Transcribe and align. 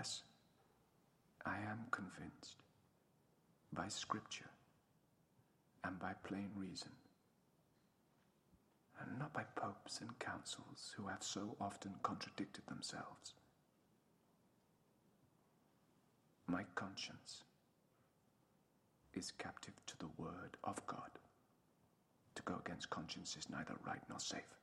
Nevertheless, 0.00 0.22
I 1.44 1.56
am 1.70 1.84
convinced 1.90 2.56
by 3.70 3.88
Scripture 3.88 4.48
and 5.84 5.98
by 5.98 6.14
plain 6.24 6.48
reason, 6.56 6.92
and 8.98 9.18
not 9.18 9.34
by 9.34 9.42
popes 9.56 10.00
and 10.00 10.18
councils 10.18 10.94
who 10.96 11.08
have 11.08 11.22
so 11.22 11.54
often 11.60 11.96
contradicted 12.02 12.66
themselves. 12.66 13.34
My 16.46 16.64
conscience 16.74 17.44
is 19.12 19.32
captive 19.32 19.74
to 19.86 19.98
the 19.98 20.08
Word 20.16 20.56
of 20.64 20.86
God. 20.86 21.10
To 22.36 22.42
go 22.44 22.58
against 22.64 22.88
conscience 22.88 23.36
is 23.36 23.50
neither 23.50 23.74
right 23.84 24.02
nor 24.08 24.18
safe. 24.18 24.59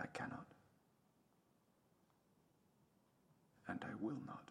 I 0.00 0.06
cannot. 0.12 0.46
And 3.66 3.82
I 3.84 3.94
will 4.00 4.16
not 4.26 4.50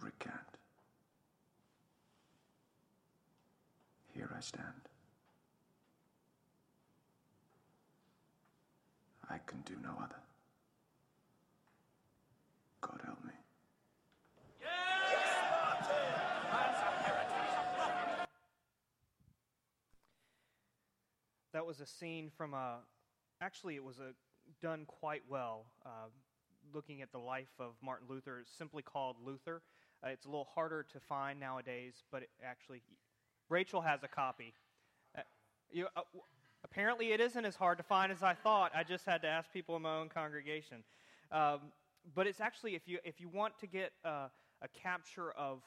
recant. 0.00 0.58
Here 4.14 4.30
I 4.36 4.40
stand. 4.40 4.64
I 9.30 9.38
can 9.46 9.60
do 9.60 9.74
no 9.82 9.90
other. 10.02 10.16
God 12.80 13.00
help 13.04 13.24
me. 13.24 13.32
That 21.52 21.66
was 21.66 21.80
a 21.80 21.86
scene 21.86 22.30
from 22.36 22.54
a. 22.54 22.78
Actually, 23.40 23.76
it 23.76 23.84
was 23.84 23.98
a 23.98 24.12
done 24.60 24.84
quite 24.86 25.22
well. 25.28 25.66
Uh, 25.84 26.08
looking 26.74 27.02
at 27.02 27.12
the 27.12 27.18
life 27.18 27.52
of 27.58 27.72
Martin 27.82 28.06
Luther, 28.08 28.44
simply 28.58 28.82
called 28.82 29.16
Luther. 29.24 29.62
Uh, 30.04 30.08
it's 30.08 30.26
a 30.26 30.28
little 30.28 30.48
harder 30.54 30.84
to 30.92 31.00
find 31.00 31.38
nowadays, 31.38 31.94
but 32.10 32.22
it 32.22 32.30
actually, 32.44 32.82
Rachel 33.48 33.80
has 33.80 34.02
a 34.02 34.08
copy. 34.08 34.54
Uh, 35.16 35.22
you, 35.70 35.86
uh, 35.96 36.02
apparently, 36.64 37.12
it 37.12 37.20
isn't 37.20 37.44
as 37.44 37.56
hard 37.56 37.78
to 37.78 37.84
find 37.84 38.10
as 38.10 38.22
I 38.22 38.34
thought. 38.34 38.72
I 38.74 38.82
just 38.82 39.06
had 39.06 39.22
to 39.22 39.28
ask 39.28 39.52
people 39.52 39.76
in 39.76 39.82
my 39.82 39.96
own 39.96 40.08
congregation. 40.08 40.82
Um, 41.30 41.60
but 42.14 42.26
it's 42.26 42.40
actually, 42.40 42.74
if 42.74 42.86
you, 42.86 42.98
if 43.04 43.20
you 43.20 43.28
want 43.28 43.58
to 43.60 43.66
get 43.66 43.92
a 44.04 44.30
capture 44.74 45.30
of 45.32 45.62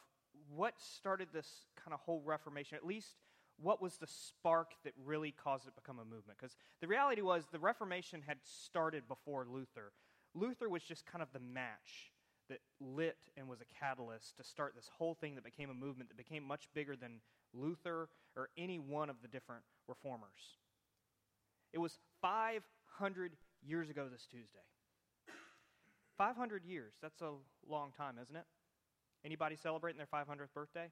what 0.53 0.73
started 0.79 1.29
this 1.33 1.47
kind 1.81 1.93
of 1.93 1.99
whole 2.01 2.21
Reformation, 2.25 2.75
at 2.75 2.85
least 2.85 3.15
what 3.59 3.81
was 3.81 3.97
the 3.97 4.07
spark 4.07 4.73
that 4.83 4.93
really 5.05 5.31
caused 5.31 5.67
it 5.67 5.75
to 5.75 5.81
become 5.81 5.99
a 5.99 6.05
movement? 6.05 6.37
Because 6.39 6.55
the 6.79 6.87
reality 6.87 7.21
was 7.21 7.47
the 7.51 7.59
Reformation 7.59 8.21
had 8.25 8.37
started 8.43 9.07
before 9.07 9.45
Luther. 9.45 9.91
Luther 10.33 10.69
was 10.69 10.83
just 10.83 11.05
kind 11.05 11.21
of 11.21 11.29
the 11.33 11.39
match 11.39 12.11
that 12.49 12.59
lit 12.79 13.17
and 13.37 13.47
was 13.47 13.61
a 13.61 13.79
catalyst 13.79 14.35
to 14.37 14.43
start 14.43 14.73
this 14.75 14.89
whole 14.97 15.13
thing 15.13 15.35
that 15.35 15.43
became 15.43 15.69
a 15.69 15.73
movement 15.73 16.09
that 16.09 16.17
became 16.17 16.43
much 16.43 16.67
bigger 16.73 16.95
than 16.95 17.21
Luther 17.53 18.09
or 18.35 18.49
any 18.57 18.79
one 18.79 19.09
of 19.09 19.17
the 19.21 19.27
different 19.27 19.63
reformers. 19.87 20.57
It 21.73 21.79
was 21.79 21.97
500 22.21 23.37
years 23.65 23.89
ago 23.89 24.07
this 24.11 24.25
Tuesday. 24.25 24.59
500 26.17 26.65
years, 26.65 26.93
that's 27.01 27.21
a 27.21 27.31
long 27.67 27.91
time, 27.97 28.15
isn't 28.21 28.35
it? 28.35 28.45
Anybody 29.23 29.55
celebrating 29.55 29.97
their 29.97 30.07
500th 30.07 30.53
birthday? 30.53 30.89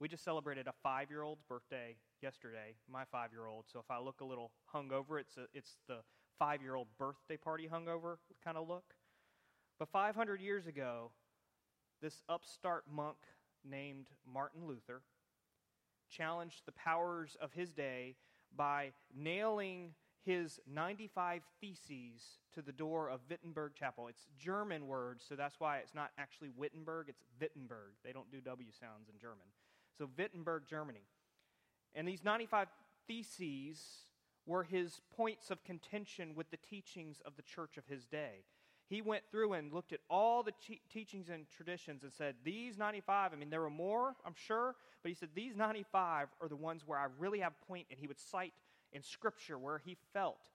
We 0.00 0.08
just 0.08 0.24
celebrated 0.24 0.66
a 0.66 0.72
five 0.82 1.10
year 1.10 1.22
old's 1.22 1.42
birthday 1.42 1.96
yesterday, 2.20 2.74
my 2.90 3.04
five 3.04 3.32
year 3.32 3.46
old. 3.46 3.66
So 3.72 3.78
if 3.78 3.90
I 3.90 4.00
look 4.00 4.20
a 4.20 4.24
little 4.24 4.50
hungover, 4.74 5.20
it's, 5.20 5.36
a, 5.36 5.46
it's 5.54 5.76
the 5.88 5.98
five 6.38 6.62
year 6.62 6.74
old 6.74 6.88
birthday 6.98 7.36
party 7.36 7.68
hungover 7.72 8.16
kind 8.44 8.56
of 8.56 8.68
look. 8.68 8.94
But 9.78 9.88
500 9.88 10.40
years 10.40 10.66
ago, 10.66 11.10
this 12.00 12.22
upstart 12.28 12.84
monk 12.92 13.16
named 13.64 14.08
Martin 14.26 14.66
Luther 14.66 15.02
challenged 16.10 16.62
the 16.66 16.72
powers 16.72 17.36
of 17.40 17.52
his 17.52 17.72
day 17.72 18.16
by 18.54 18.92
nailing 19.16 19.94
his 20.24 20.60
95 20.72 21.42
theses 21.60 22.38
to 22.54 22.62
the 22.62 22.72
door 22.72 23.08
of 23.08 23.20
Wittenberg 23.28 23.74
Chapel. 23.74 24.08
It's 24.08 24.26
German 24.38 24.86
words, 24.86 25.24
so 25.28 25.34
that's 25.34 25.58
why 25.58 25.78
it's 25.78 25.94
not 25.94 26.10
actually 26.18 26.50
Wittenberg, 26.56 27.08
it's 27.08 27.24
Wittenberg. 27.40 27.92
They 28.04 28.12
don't 28.12 28.30
do 28.30 28.40
W 28.40 28.68
sounds 28.78 29.08
in 29.08 29.18
German. 29.20 29.46
So, 29.98 30.08
Wittenberg, 30.16 30.64
Germany. 30.68 31.06
And 31.94 32.08
these 32.08 32.24
95 32.24 32.68
theses 33.06 34.06
were 34.46 34.64
his 34.64 35.00
points 35.16 35.50
of 35.50 35.62
contention 35.64 36.34
with 36.34 36.50
the 36.50 36.56
teachings 36.56 37.20
of 37.24 37.36
the 37.36 37.42
church 37.42 37.76
of 37.76 37.86
his 37.86 38.06
day. 38.06 38.44
He 38.88 39.00
went 39.00 39.22
through 39.30 39.54
and 39.54 39.72
looked 39.72 39.92
at 39.92 40.00
all 40.10 40.42
the 40.42 40.52
te- 40.52 40.82
teachings 40.92 41.28
and 41.28 41.46
traditions 41.48 42.02
and 42.02 42.12
said, 42.12 42.34
These 42.44 42.76
95, 42.76 43.32
I 43.32 43.36
mean, 43.36 43.50
there 43.50 43.60
were 43.60 43.70
more, 43.70 44.14
I'm 44.26 44.34
sure, 44.34 44.74
but 45.02 45.08
he 45.08 45.14
said, 45.14 45.30
These 45.34 45.56
95 45.56 46.28
are 46.40 46.48
the 46.48 46.56
ones 46.56 46.82
where 46.84 46.98
I 46.98 47.06
really 47.18 47.40
have 47.40 47.52
point, 47.66 47.86
and 47.90 47.98
he 47.98 48.06
would 48.06 48.20
cite 48.20 48.52
in 48.92 49.02
Scripture 49.02 49.58
where 49.58 49.78
he 49.78 49.96
felt 50.12 50.48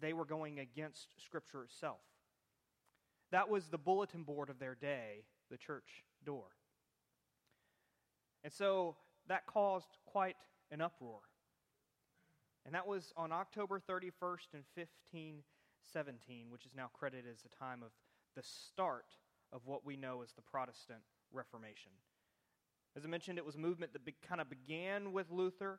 they 0.00 0.12
were 0.12 0.24
going 0.24 0.58
against 0.58 1.08
Scripture 1.24 1.64
itself. 1.64 2.00
That 3.30 3.48
was 3.48 3.68
the 3.68 3.78
bulletin 3.78 4.24
board 4.24 4.50
of 4.50 4.58
their 4.58 4.74
day, 4.74 5.24
the 5.50 5.56
church 5.56 6.04
door. 6.24 6.44
And 8.42 8.52
so 8.52 8.96
that 9.28 9.46
caused 9.46 9.98
quite 10.06 10.36
an 10.70 10.80
uproar. 10.80 11.20
And 12.66 12.74
that 12.74 12.86
was 12.86 13.12
on 13.16 13.32
October 13.32 13.80
31st 13.80 14.54
in 14.54 14.62
1517, 14.74 16.46
which 16.50 16.66
is 16.66 16.72
now 16.74 16.90
credited 16.92 17.26
as 17.32 17.42
the 17.42 17.48
time 17.48 17.82
of 17.82 17.90
the 18.36 18.42
start 18.42 19.06
of 19.52 19.62
what 19.66 19.84
we 19.84 19.96
know 19.96 20.22
as 20.22 20.32
the 20.32 20.42
Protestant 20.42 21.00
Reformation. 21.32 21.92
As 22.96 23.04
I 23.04 23.08
mentioned, 23.08 23.38
it 23.38 23.46
was 23.46 23.54
a 23.54 23.58
movement 23.58 23.92
that 23.92 24.04
be, 24.04 24.14
kind 24.26 24.40
of 24.40 24.48
began 24.50 25.12
with 25.12 25.30
Luther, 25.30 25.78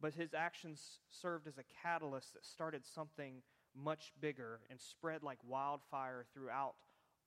but 0.00 0.14
his 0.14 0.34
actions 0.34 0.98
served 1.10 1.46
as 1.46 1.58
a 1.58 1.64
catalyst 1.82 2.34
that 2.34 2.44
started 2.44 2.84
something 2.84 3.42
much 3.74 4.12
bigger 4.20 4.60
and 4.70 4.80
spread 4.80 5.22
like 5.22 5.38
wildfire 5.46 6.24
throughout 6.34 6.74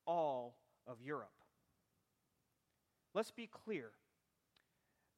all 0.06 0.57
of 0.86 1.02
Europe. 1.02 1.31
Let's 3.13 3.31
be 3.31 3.47
clear 3.47 3.92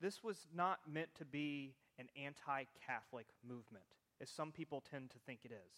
this 0.01 0.23
was 0.23 0.47
not 0.53 0.79
meant 0.91 1.09
to 1.15 1.25
be 1.25 1.75
an 1.99 2.07
anti 2.21 2.65
Catholic 2.85 3.27
movement, 3.47 3.85
as 4.21 4.29
some 4.29 4.51
people 4.51 4.81
tend 4.89 5.09
to 5.11 5.19
think 5.25 5.39
it 5.43 5.51
is. 5.51 5.73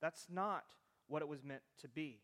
That's 0.00 0.26
not 0.30 0.64
what 1.08 1.22
it 1.22 1.28
was 1.28 1.44
meant 1.44 1.62
to 1.80 1.88
be. 1.88 2.20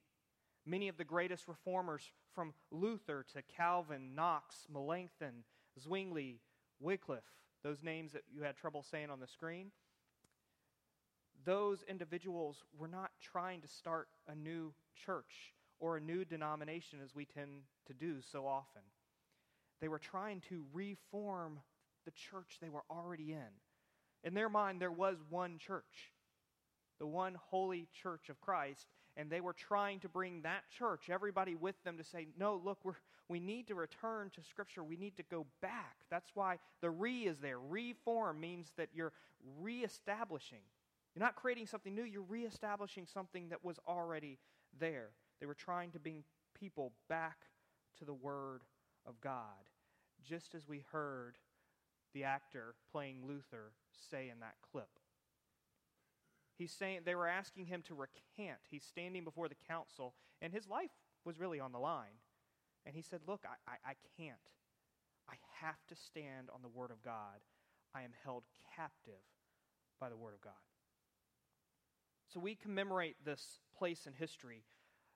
Many 0.66 0.88
of 0.88 0.97
the 0.97 1.05
greatest 1.05 1.47
reformers, 1.47 2.10
from 2.34 2.55
Luther 2.71 3.25
to 3.34 3.43
Calvin, 3.43 4.15
Knox, 4.15 4.66
Melanchthon, 4.72 5.44
Zwingli, 5.78 6.41
Wycliffe, 6.81 7.22
those 7.62 7.82
names 7.82 8.12
that 8.12 8.22
you 8.32 8.43
had 8.43 8.56
trouble 8.56 8.82
saying 8.82 9.11
on 9.11 9.21
the 9.21 9.26
screen, 9.26 9.71
those 11.44 11.84
individuals 11.88 12.65
were 12.78 12.88
not 12.88 13.11
trying 13.21 13.61
to 13.61 13.69
start 13.69 14.09
a 14.28 14.34
new 14.34 14.72
church 15.05 15.53
or 15.81 15.97
a 15.97 16.00
new 16.00 16.25
denomination 16.25 16.99
as 17.05 17.15
we 17.15 17.26
tend 17.26 17.62
to 17.87 17.93
do 17.93 18.16
so 18.22 18.47
often. 18.47 18.82
They 19.81 19.89
were 19.89 19.99
trying 19.99 20.41
to 20.49 20.65
reform 20.73 21.61
the 22.05 22.12
church 22.12 22.59
they 22.61 22.69
were 22.69 22.85
already 22.91 23.33
in. 23.33 23.53
In 24.23 24.35
their 24.35 24.49
mind, 24.49 24.81
there 24.81 24.91
was 24.91 25.19
one 25.29 25.59
church, 25.59 26.12
the 26.99 27.07
one 27.07 27.37
holy 27.51 27.89
church 28.03 28.29
of 28.29 28.41
Christ, 28.41 28.87
and 29.17 29.31
they 29.31 29.41
were 29.41 29.53
trying 29.53 30.01
to 30.01 30.09
bring 30.09 30.43
that 30.43 30.62
church, 30.77 31.09
everybody 31.11 31.55
with 31.55 31.77
them, 31.85 31.99
to 31.99 32.05
say, 32.05 32.27
no, 32.39 32.61
look, 32.65 32.79
we're, 32.83 32.95
we 33.29 33.39
need 33.39 33.69
to 33.69 33.75
return 33.75 34.31
to 34.35 34.43
Scripture. 34.43 34.83
We 34.83 34.97
need 34.97 35.17
to 35.17 35.23
go 35.23 35.47
back. 35.62 35.97
That's 36.11 36.31
why 36.35 36.59
the 36.81 36.91
re 36.91 37.27
is 37.27 37.39
there. 37.39 37.59
Reform 37.59 38.41
means 38.41 38.73
that 38.76 38.88
you're 38.93 39.12
reestablishing. 39.61 40.62
You're 41.15 41.25
not 41.25 41.37
creating 41.37 41.67
something 41.67 41.94
new, 41.94 42.03
you're 42.03 42.23
reestablishing 42.23 43.06
something 43.06 43.50
that 43.50 43.65
was 43.65 43.76
already 43.87 44.38
there. 44.79 45.11
They 45.41 45.47
were 45.47 45.55
trying 45.55 45.93
to 45.93 46.00
bring 46.00 46.25
people 46.59 46.93
back 47.09 47.37
to 47.99 48.05
the 48.05 48.15
Word 48.15 48.62
of 49.06 49.21
God, 49.21 49.71
just 50.23 50.55
as 50.55 50.69
we 50.69 50.85
heard 50.93 51.37
the 52.12 52.25
actor 52.25 52.75
playing 52.91 53.27
Luther 53.27 53.73
say 54.11 54.31
in 54.31 54.41
that 54.41 54.55
clip. 54.73 54.89
He's 56.56 56.73
saying 56.73 57.01
they 57.05 57.17
were 57.17 57.27
asking 57.27 57.67
him 57.67 57.83
to 57.89 57.95
recant. 57.95 58.61
He's 58.71 58.85
standing 58.85 59.25
before 59.25 59.49
the 59.49 59.56
council, 59.69 60.15
and 60.41 60.53
his 60.53 60.69
life 60.69 60.93
was 61.25 61.41
really 61.41 61.59
on 61.59 61.73
the 61.73 61.79
line. 61.79 62.21
And 62.87 62.95
he 62.95 63.03
said, 63.03 63.21
Look, 63.27 63.45
I, 63.45 63.71
I, 63.71 63.91
I 63.91 63.95
can't. 64.17 64.37
I 65.29 65.35
have 65.61 65.85
to 65.89 65.97
stand 65.97 66.49
on 66.55 66.62
the 66.62 66.69
Word 66.69 66.91
of 66.91 67.03
God. 67.03 67.41
I 67.95 68.03
am 68.03 68.12
held 68.23 68.45
captive 68.77 69.23
by 69.99 70.09
the 70.11 70.17
Word 70.17 70.35
of 70.35 70.41
God. 70.41 70.53
So 72.33 72.41
we 72.41 72.55
commemorate 72.55 73.17
this 73.25 73.61
place 73.77 74.07
in 74.07 74.12
history 74.12 74.65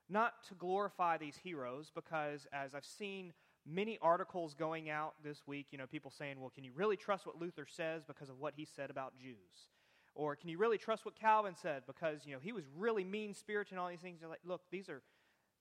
not 0.09 0.43
to 0.47 0.55
glorify 0.55 1.17
these 1.17 1.37
heroes, 1.43 1.91
because 1.93 2.47
as 2.51 2.73
I've 2.73 2.85
seen 2.85 3.33
many 3.65 3.97
articles 4.01 4.53
going 4.53 4.89
out 4.89 5.13
this 5.23 5.41
week, 5.45 5.67
you 5.71 5.77
know, 5.77 5.87
people 5.87 6.11
saying, 6.11 6.39
well, 6.39 6.51
can 6.53 6.63
you 6.63 6.71
really 6.75 6.97
trust 6.97 7.25
what 7.25 7.39
Luther 7.39 7.65
says 7.69 8.03
because 8.03 8.29
of 8.29 8.39
what 8.39 8.53
he 8.55 8.65
said 8.65 8.89
about 8.89 9.17
Jews? 9.17 9.69
Or 10.15 10.35
can 10.35 10.49
you 10.49 10.57
really 10.57 10.77
trust 10.77 11.05
what 11.05 11.15
Calvin 11.15 11.55
said 11.55 11.83
because, 11.85 12.25
you 12.25 12.33
know, 12.33 12.39
he 12.41 12.51
was 12.51 12.65
really 12.77 13.03
mean 13.03 13.33
spirited 13.33 13.73
and 13.73 13.79
all 13.79 13.89
these 13.89 13.99
things? 13.99 14.19
They're 14.19 14.29
like, 14.29 14.39
look, 14.43 14.61
these 14.71 14.89
are, 14.89 15.01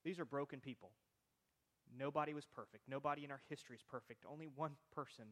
these 0.05 0.19
are 0.19 0.25
broken 0.25 0.61
people. 0.61 0.91
Nobody 1.97 2.35
was 2.35 2.47
perfect. 2.47 2.85
Nobody 2.89 3.25
in 3.25 3.31
our 3.31 3.41
history 3.49 3.77
is 3.77 3.83
perfect. 3.89 4.25
Only 4.31 4.47
one 4.47 4.73
person 4.95 5.27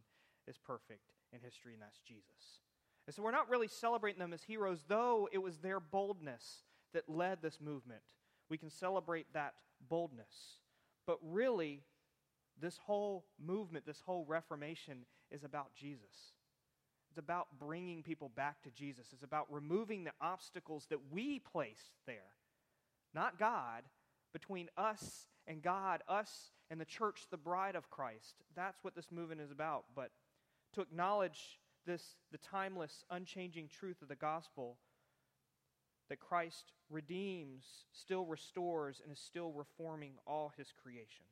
is 0.47 0.59
perfect 0.59 1.13
in 1.33 1.41
history, 1.41 1.73
and 1.73 1.83
that's 1.83 1.99
Jesus. 2.01 2.61
And 3.07 3.15
so 3.15 3.23
we're 3.23 3.31
not 3.31 3.49
really 3.49 3.69
celebrating 3.69 4.19
them 4.19 4.33
as 4.33 4.43
heroes, 4.43 4.85
though 4.89 5.29
it 5.33 5.39
was 5.39 5.59
their 5.59 5.81
boldness 5.81 6.65
that 6.93 7.09
led 7.09 7.43
this 7.43 7.61
movement. 7.61 8.01
We 8.49 8.59
can 8.59 8.71
celebrate 8.71 9.27
that 9.33 9.55
boldness. 9.89 10.61
But 11.07 11.19
really, 11.23 11.83
this 12.61 12.79
whole 12.79 13.25
movement, 13.45 13.87
this 13.87 14.01
whole 14.05 14.25
Reformation 14.25 15.05
is 15.31 15.45
about 15.45 15.75
Jesus. 15.75 16.33
It's 17.11 17.19
about 17.19 17.47
bringing 17.59 18.03
people 18.03 18.31
back 18.35 18.63
to 18.63 18.71
Jesus. 18.71 19.07
It's 19.13 19.23
about 19.23 19.47
removing 19.51 20.05
the 20.05 20.13
obstacles 20.21 20.87
that 20.91 20.99
we 21.11 21.39
place 21.39 21.93
there, 22.07 22.35
not 23.15 23.39
God, 23.39 23.83
between 24.33 24.69
us 24.77 25.29
and 25.47 25.63
God, 25.63 26.03
us 26.09 26.51
and 26.71 26.81
the 26.81 26.85
church, 26.85 27.27
the 27.31 27.37
bride 27.37 27.77
of 27.77 27.91
Christ. 27.91 28.37
That's 28.55 28.83
what 28.83 28.95
this 28.95 29.11
movement 29.11 29.41
is 29.41 29.51
about. 29.51 29.85
But 29.95 30.11
to 30.75 30.81
acknowledge 30.81 31.59
this, 31.87 32.17
the 32.33 32.39
timeless, 32.39 33.05
unchanging 33.11 33.69
truth 33.69 34.03
of 34.03 34.09
the 34.09 34.17
gospel 34.17 34.77
that 36.09 36.21
Christ 36.21 36.73
redeems, 36.91 37.65
still 37.93 38.27
restores, 38.27 39.01
and 39.03 39.13
is 39.13 39.19
still 39.19 39.53
reforming 39.53 40.13
all 40.27 40.53
his 40.57 40.73
creation. 40.83 41.25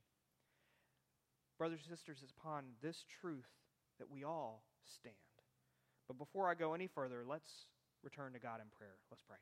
Brothers 1.59 1.81
and 1.89 1.97
sisters, 1.97 2.19
it's 2.23 2.33
upon 2.33 2.65
this 2.83 3.05
truth 3.21 3.49
that 3.99 4.11
we 4.11 4.25
all 4.25 4.65
stand. 4.85 5.15
But 6.09 6.19
before 6.19 6.51
I 6.51 6.55
go 6.55 6.75
any 6.75 6.89
further, 6.89 7.25
let's 7.27 7.67
return 8.03 8.33
to 8.33 8.39
God 8.39 8.61
in 8.61 8.67
prayer. 8.77 8.97
Let's 9.11 9.23
pray. 9.23 9.37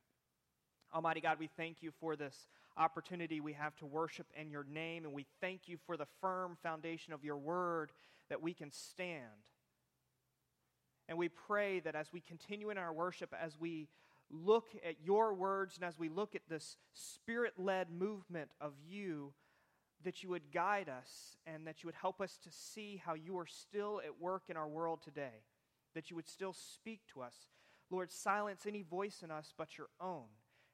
Almighty 0.95 1.21
God, 1.21 1.39
we 1.39 1.49
thank 1.57 1.83
you 1.83 1.91
for 2.01 2.17
this 2.17 2.47
opportunity 2.77 3.41
we 3.41 3.55
have 3.55 3.75
to 3.77 3.87
worship 3.87 4.27
in 4.39 4.51
your 4.51 4.65
name, 4.65 5.05
and 5.05 5.13
we 5.15 5.27
thank 5.41 5.63
you 5.67 5.79
for 5.87 5.97
the 5.97 6.07
firm 6.21 6.57
foundation 6.63 7.13
of 7.13 7.25
your 7.25 7.39
word 7.39 7.93
that 8.29 8.43
we 8.43 8.53
can 8.53 8.71
stand. 8.71 9.47
And 11.09 11.19
we 11.19 11.29
pray 11.29 11.81
that 11.81 11.95
as 11.95 12.13
we 12.13 12.21
continue 12.21 12.71
in 12.71 12.79
our 12.79 12.93
worship, 12.93 13.35
as 13.41 13.59
we 13.59 13.89
look 14.31 14.69
at 14.87 14.97
your 15.03 15.35
words, 15.35 15.77
and 15.77 15.85
as 15.85 15.99
we 15.99 16.09
look 16.09 16.35
at 16.35 16.43
this 16.49 16.77
spirit 16.95 17.55
led 17.59 17.91
movement 17.91 18.51
of 18.61 18.73
you, 18.87 19.33
that 20.05 20.23
you 20.23 20.29
would 20.31 20.53
guide 20.53 20.89
us 20.89 21.37
and 21.47 21.67
that 21.67 21.83
you 21.83 21.89
would 21.89 21.95
help 21.95 22.21
us 22.21 22.39
to 22.45 22.51
see 22.51 23.01
how 23.05 23.15
you 23.15 23.39
are 23.39 23.47
still 23.47 24.01
at 24.05 24.21
work 24.21 24.45
in 24.49 24.57
our 24.57 24.69
world 24.69 25.01
today, 25.03 25.45
that 25.95 26.11
you 26.11 26.17
would 26.17 26.29
still 26.29 26.53
speak 26.53 27.01
to 27.13 27.23
us. 27.23 27.35
Lord, 27.91 28.11
silence 28.11 28.65
any 28.67 28.83
voice 28.83 29.23
in 29.23 29.31
us 29.31 29.53
but 29.57 29.77
your 29.77 29.89
own. 30.01 30.25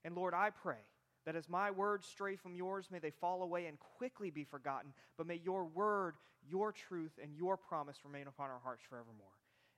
And 0.04 0.14
Lord, 0.14 0.34
I 0.34 0.50
pray 0.50 0.78
that 1.26 1.36
as 1.36 1.48
my 1.48 1.70
words 1.70 2.06
stray 2.06 2.36
from 2.36 2.54
yours, 2.54 2.88
may 2.90 2.98
they 2.98 3.10
fall 3.10 3.42
away 3.42 3.66
and 3.66 3.78
quickly 3.78 4.30
be 4.30 4.44
forgotten, 4.44 4.92
but 5.16 5.26
may 5.26 5.40
your 5.42 5.64
word, 5.64 6.14
your 6.48 6.72
truth, 6.72 7.18
and 7.22 7.34
your 7.34 7.56
promise 7.56 7.98
remain 8.04 8.28
upon 8.28 8.50
our 8.50 8.60
hearts 8.62 8.84
forevermore. 8.88 9.26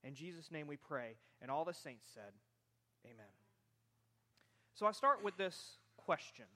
In 0.05 0.15
Jesus' 0.15 0.51
name 0.51 0.67
we 0.67 0.77
pray. 0.77 1.17
And 1.43 1.51
all 1.51 1.65
the 1.65 1.75
saints 1.75 2.09
said, 2.15 2.33
Amen. 3.05 3.33
So 4.75 4.87
I 4.87 4.93
start 4.93 5.25
with 5.25 5.37
this 5.37 5.79
question 5.97 6.47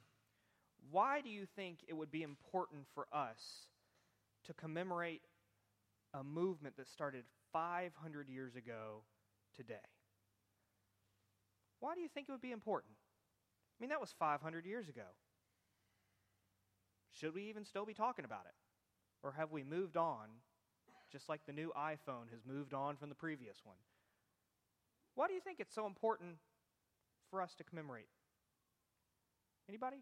Why 0.90 1.20
do 1.20 1.28
you 1.28 1.46
think 1.56 1.78
it 1.88 1.94
would 1.94 2.10
be 2.10 2.22
important 2.22 2.86
for 2.94 3.06
us 3.12 3.68
to 4.44 4.54
commemorate 4.54 5.22
a 6.12 6.22
movement 6.22 6.76
that 6.76 6.88
started 6.88 7.24
500 7.52 8.28
years 8.28 8.56
ago 8.56 9.02
today? 9.56 9.74
Why 11.80 11.94
do 11.94 12.00
you 12.00 12.08
think 12.08 12.28
it 12.28 12.32
would 12.32 12.40
be 12.40 12.52
important? 12.52 12.94
I 12.96 13.82
mean, 13.82 13.90
that 13.90 14.00
was 14.00 14.14
500 14.18 14.64
years 14.64 14.88
ago. 14.88 15.02
Should 17.12 17.34
we 17.34 17.44
even 17.44 17.64
still 17.64 17.86
be 17.86 17.94
talking 17.94 18.24
about 18.24 18.46
it? 18.46 18.54
Or 19.22 19.32
have 19.32 19.52
we 19.52 19.64
moved 19.64 19.96
on, 19.96 20.28
just 21.10 21.28
like 21.28 21.40
the 21.46 21.52
new 21.52 21.72
iPhone 21.76 22.30
has 22.30 22.44
moved 22.46 22.74
on 22.74 22.96
from 22.96 23.08
the 23.08 23.14
previous 23.14 23.58
one? 23.64 23.76
Why 25.14 25.28
do 25.28 25.34
you 25.34 25.40
think 25.40 25.60
it's 25.60 25.74
so 25.74 25.86
important 25.86 26.36
for 27.30 27.40
us 27.40 27.54
to 27.56 27.64
commemorate? 27.64 28.08
Anybody? 29.68 29.98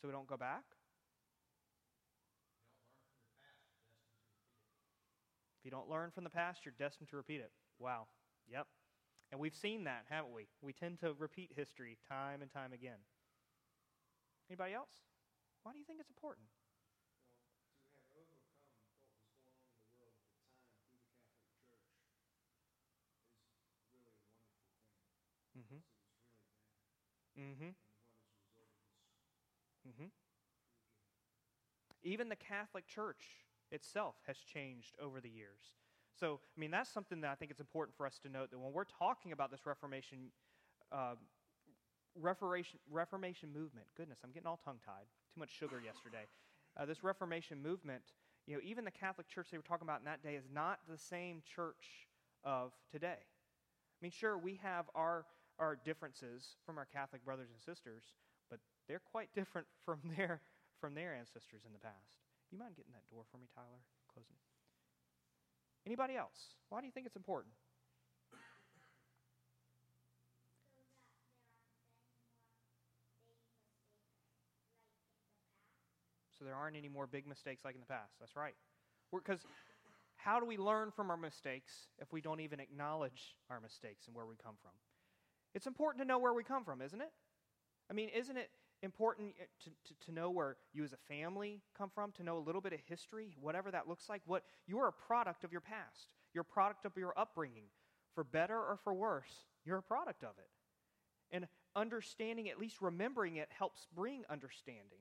So 0.00 0.06
we 0.06 0.12
don't 0.12 0.28
go 0.28 0.36
back? 0.36 0.62
If 5.58 5.64
you 5.64 5.72
don't 5.72 5.90
learn 5.90 6.12
from 6.14 6.22
the 6.22 6.30
past, 6.30 6.64
you're 6.64 6.74
destined 6.78 7.08
to 7.10 7.16
repeat 7.16 7.40
it. 7.40 7.50
Wow. 7.80 8.06
Yep. 8.46 8.66
And 9.32 9.40
we've 9.40 9.56
seen 9.56 9.84
that, 9.84 10.06
haven't 10.08 10.32
we? 10.32 10.46
We 10.62 10.72
tend 10.72 11.00
to 11.00 11.12
repeat 11.18 11.50
history 11.54 11.98
time 12.08 12.42
and 12.42 12.50
time 12.50 12.72
again. 12.72 13.02
Anybody 14.48 14.72
else? 14.72 15.02
Why 15.64 15.72
do 15.72 15.78
you 15.78 15.84
think 15.84 15.98
it's 16.00 16.08
important? 16.08 16.46
Well, 17.90 17.90
to 17.90 18.06
have 18.06 18.14
overcome 18.14 18.54
what 18.70 18.86
was 18.86 19.42
going 19.42 19.58
on 19.58 19.74
in 19.74 19.82
the 19.82 19.98
world 19.98 20.14
at 20.14 20.30
the 20.30 20.38
time 20.38 20.94
through 20.94 20.94
the 20.94 21.18
Catholic 21.26 21.42
Church 21.58 21.82
is 23.74 23.90
really 23.92 24.14
a 24.14 24.22
wonderful 24.22 24.30
thing. 24.46 24.54
Mm-hmm. 25.58 25.82
Mm-hmm. 27.42 27.68
Mm-hmm. 27.68 27.87
Even 32.02 32.28
the 32.28 32.36
Catholic 32.36 32.86
Church 32.86 33.22
itself 33.70 34.14
has 34.26 34.36
changed 34.38 34.94
over 35.02 35.20
the 35.20 35.28
years. 35.28 35.74
So, 36.18 36.40
I 36.56 36.60
mean, 36.60 36.70
that's 36.70 36.90
something 36.90 37.20
that 37.20 37.30
I 37.30 37.34
think 37.34 37.50
it's 37.50 37.60
important 37.60 37.96
for 37.96 38.06
us 38.06 38.18
to 38.22 38.28
note 38.28 38.50
that 38.50 38.58
when 38.58 38.72
we're 38.72 38.84
talking 38.84 39.32
about 39.32 39.50
this 39.50 39.66
Reformation, 39.66 40.30
uh, 40.90 41.14
Reformation, 42.20 42.80
Reformation 42.90 43.52
movement, 43.52 43.86
goodness, 43.96 44.18
I'm 44.24 44.32
getting 44.32 44.48
all 44.48 44.58
tongue 44.64 44.80
tied. 44.84 45.06
Too 45.34 45.40
much 45.40 45.50
sugar 45.50 45.80
yesterday. 45.84 46.26
Uh, 46.76 46.86
this 46.86 47.04
Reformation 47.04 47.62
movement, 47.62 48.02
you 48.46 48.54
know, 48.54 48.60
even 48.64 48.84
the 48.84 48.90
Catholic 48.90 49.28
Church 49.28 49.48
they 49.50 49.58
were 49.58 49.62
talking 49.62 49.86
about 49.86 50.00
in 50.00 50.06
that 50.06 50.22
day 50.22 50.34
is 50.34 50.44
not 50.52 50.80
the 50.90 50.98
same 50.98 51.42
church 51.54 52.08
of 52.44 52.72
today. 52.90 53.18
I 53.20 53.98
mean, 54.00 54.12
sure, 54.12 54.38
we 54.38 54.60
have 54.62 54.86
our, 54.94 55.24
our 55.58 55.76
differences 55.84 56.56
from 56.64 56.78
our 56.78 56.86
Catholic 56.86 57.24
brothers 57.24 57.48
and 57.52 57.60
sisters, 57.60 58.02
but 58.50 58.60
they're 58.88 59.02
quite 59.12 59.28
different 59.34 59.66
from 59.84 59.98
their, 60.16 60.40
from 60.80 60.94
their 60.94 61.14
ancestors 61.14 61.62
in 61.66 61.72
the 61.72 61.78
past. 61.78 62.18
You 62.50 62.58
mind 62.58 62.76
getting 62.76 62.92
that 62.92 63.08
door 63.10 63.24
for 63.30 63.38
me, 63.38 63.46
Tyler? 63.54 63.82
Closing. 64.12 64.36
Anybody 65.86 66.16
else? 66.16 66.54
Why 66.68 66.80
do 66.80 66.86
you 66.86 66.92
think 66.92 67.06
it's 67.06 67.16
important? 67.16 67.54
So 76.38 76.44
there 76.44 76.54
aren't 76.54 76.76
any 76.76 76.88
more 76.88 77.06
big 77.06 77.26
mistakes 77.26 77.64
like 77.64 77.74
in 77.74 77.80
the 77.80 77.86
past. 77.86 78.14
That's 78.20 78.36
right. 78.36 78.54
Because 79.12 79.40
how 80.16 80.38
do 80.38 80.46
we 80.46 80.56
learn 80.56 80.92
from 80.94 81.10
our 81.10 81.16
mistakes 81.16 81.88
if 81.98 82.12
we 82.12 82.20
don't 82.20 82.40
even 82.40 82.60
acknowledge 82.60 83.34
our 83.50 83.60
mistakes 83.60 84.06
and 84.06 84.14
where 84.14 84.26
we 84.26 84.36
come 84.42 84.54
from? 84.62 84.70
It's 85.54 85.66
important 85.66 86.02
to 86.02 86.06
know 86.06 86.18
where 86.18 86.34
we 86.34 86.44
come 86.44 86.64
from, 86.64 86.80
isn't 86.80 87.00
it? 87.00 87.10
I 87.90 87.94
mean, 87.94 88.10
isn't 88.10 88.36
it 88.36 88.50
important 88.82 89.34
eh, 89.40 89.44
to, 89.64 89.70
to, 89.70 90.06
to, 90.06 90.12
know 90.12 90.30
where 90.30 90.56
you 90.72 90.84
as 90.84 90.92
a 90.92 91.12
family 91.12 91.60
come 91.76 91.90
from, 91.94 92.12
to 92.12 92.22
know 92.22 92.38
a 92.38 92.40
little 92.40 92.60
bit 92.60 92.72
of 92.72 92.80
history, 92.86 93.34
whatever 93.40 93.70
that 93.70 93.88
looks 93.88 94.08
like. 94.08 94.22
What 94.26 94.44
you 94.66 94.78
are 94.78 94.88
a 94.88 94.92
product 94.92 95.44
of 95.44 95.52
your 95.52 95.60
past. 95.60 96.14
You're 96.32 96.42
a 96.42 96.44
product 96.44 96.84
of 96.84 96.92
your 96.96 97.12
upbringing. 97.16 97.64
For 98.14 98.24
better 98.24 98.56
or 98.56 98.78
for 98.82 98.94
worse, 98.94 99.46
you're 99.64 99.78
a 99.78 99.82
product 99.82 100.22
of 100.24 100.30
it. 100.38 100.48
And 101.30 101.46
understanding, 101.76 102.48
at 102.48 102.58
least 102.58 102.80
remembering 102.80 103.36
it, 103.36 103.48
helps 103.50 103.86
bring 103.94 104.24
understanding. 104.30 104.98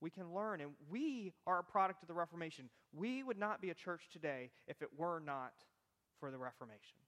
We 0.00 0.10
can 0.10 0.32
learn, 0.32 0.60
and 0.60 0.70
we 0.88 1.34
are 1.46 1.58
a 1.58 1.64
product 1.64 2.02
of 2.02 2.08
the 2.08 2.14
Reformation. 2.14 2.70
We 2.92 3.22
would 3.22 3.38
not 3.38 3.60
be 3.60 3.70
a 3.70 3.74
church 3.74 4.08
today 4.12 4.50
if 4.68 4.80
it 4.80 4.88
were 4.96 5.20
not 5.20 5.52
for 6.20 6.30
the 6.30 6.38
Reformation. 6.38 6.98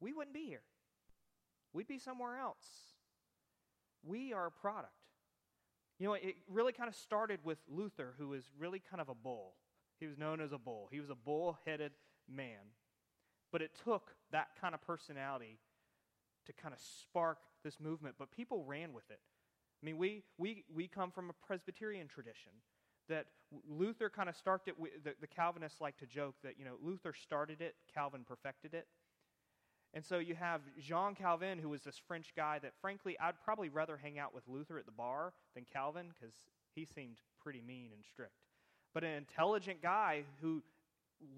We 0.00 0.12
wouldn't 0.12 0.34
be 0.34 0.46
here. 0.46 0.62
We'd 1.72 1.88
be 1.88 1.98
somewhere 1.98 2.38
else 2.38 2.66
we 4.04 4.32
are 4.32 4.46
a 4.46 4.50
product. 4.50 4.92
You 5.98 6.08
know, 6.08 6.14
it 6.14 6.36
really 6.48 6.72
kind 6.72 6.88
of 6.88 6.94
started 6.94 7.40
with 7.44 7.58
Luther, 7.68 8.14
who 8.18 8.28
was 8.28 8.44
really 8.58 8.80
kind 8.90 9.00
of 9.00 9.08
a 9.08 9.14
bull. 9.14 9.54
He 9.98 10.06
was 10.06 10.16
known 10.16 10.40
as 10.40 10.52
a 10.52 10.58
bull. 10.58 10.88
He 10.90 10.98
was 10.98 11.10
a 11.10 11.14
bull 11.14 11.58
headed 11.66 11.92
man. 12.28 12.72
But 13.52 13.60
it 13.62 13.72
took 13.84 14.14
that 14.32 14.48
kind 14.60 14.74
of 14.74 14.80
personality 14.80 15.58
to 16.46 16.52
kind 16.54 16.72
of 16.72 16.80
spark 16.80 17.38
this 17.62 17.78
movement, 17.78 18.14
but 18.18 18.30
people 18.30 18.64
ran 18.64 18.92
with 18.94 19.10
it. 19.10 19.20
I 19.82 19.86
mean, 19.86 19.98
we, 19.98 20.22
we, 20.38 20.64
we 20.74 20.88
come 20.88 21.10
from 21.10 21.30
a 21.30 21.32
Presbyterian 21.46 22.08
tradition 22.08 22.52
that 23.08 23.26
Luther 23.68 24.08
kind 24.08 24.28
of 24.28 24.36
started 24.36 24.74
it. 24.80 25.04
The, 25.04 25.14
the 25.20 25.26
Calvinists 25.26 25.80
like 25.80 25.98
to 25.98 26.06
joke 26.06 26.36
that, 26.42 26.58
you 26.58 26.64
know, 26.64 26.76
Luther 26.82 27.12
started 27.12 27.60
it, 27.60 27.74
Calvin 27.92 28.24
perfected 28.26 28.72
it. 28.72 28.86
And 29.92 30.04
so 30.04 30.18
you 30.18 30.36
have 30.36 30.60
Jean 30.78 31.14
Calvin, 31.14 31.58
who 31.58 31.68
was 31.68 31.82
this 31.82 32.00
French 32.06 32.32
guy 32.36 32.60
that, 32.60 32.72
frankly, 32.80 33.16
I'd 33.20 33.40
probably 33.44 33.68
rather 33.68 33.96
hang 33.96 34.18
out 34.18 34.34
with 34.34 34.44
Luther 34.46 34.78
at 34.78 34.86
the 34.86 34.92
bar 34.92 35.32
than 35.54 35.64
Calvin 35.72 36.06
because 36.08 36.34
he 36.74 36.84
seemed 36.84 37.16
pretty 37.42 37.60
mean 37.60 37.90
and 37.92 38.04
strict. 38.04 38.44
But 38.94 39.02
an 39.02 39.14
intelligent 39.14 39.82
guy 39.82 40.22
who 40.40 40.62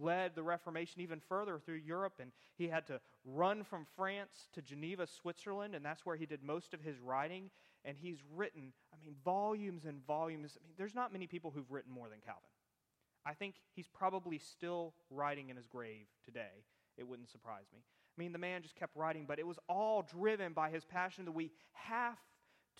led 0.00 0.34
the 0.34 0.42
Reformation 0.42 1.00
even 1.00 1.20
further 1.28 1.58
through 1.58 1.76
Europe, 1.76 2.14
and 2.20 2.30
he 2.56 2.68
had 2.68 2.86
to 2.86 3.00
run 3.24 3.64
from 3.64 3.86
France 3.96 4.48
to 4.52 4.62
Geneva, 4.62 5.06
Switzerland, 5.06 5.74
and 5.74 5.84
that's 5.84 6.04
where 6.04 6.16
he 6.16 6.26
did 6.26 6.42
most 6.42 6.74
of 6.74 6.80
his 6.82 7.00
writing. 7.00 7.50
And 7.84 7.96
he's 8.00 8.18
written, 8.36 8.72
I 8.92 8.96
mean, 9.04 9.16
volumes 9.24 9.86
and 9.86 10.06
volumes. 10.06 10.56
I 10.62 10.66
mean, 10.66 10.74
there's 10.78 10.94
not 10.94 11.12
many 11.12 11.26
people 11.26 11.50
who've 11.50 11.70
written 11.70 11.92
more 11.92 12.08
than 12.08 12.20
Calvin. 12.24 12.42
I 13.24 13.34
think 13.34 13.56
he's 13.74 13.88
probably 13.88 14.38
still 14.38 14.94
writing 15.10 15.48
in 15.48 15.56
his 15.56 15.66
grave 15.66 16.06
today. 16.24 16.64
It 16.96 17.08
wouldn't 17.08 17.30
surprise 17.30 17.66
me. 17.72 17.80
I 18.16 18.20
mean, 18.20 18.32
the 18.32 18.38
man 18.38 18.62
just 18.62 18.76
kept 18.76 18.94
writing, 18.94 19.24
but 19.26 19.38
it 19.38 19.46
was 19.46 19.58
all 19.68 20.02
driven 20.02 20.52
by 20.52 20.70
his 20.70 20.84
passion 20.84 21.24
that 21.24 21.32
we 21.32 21.50
have 21.72 22.18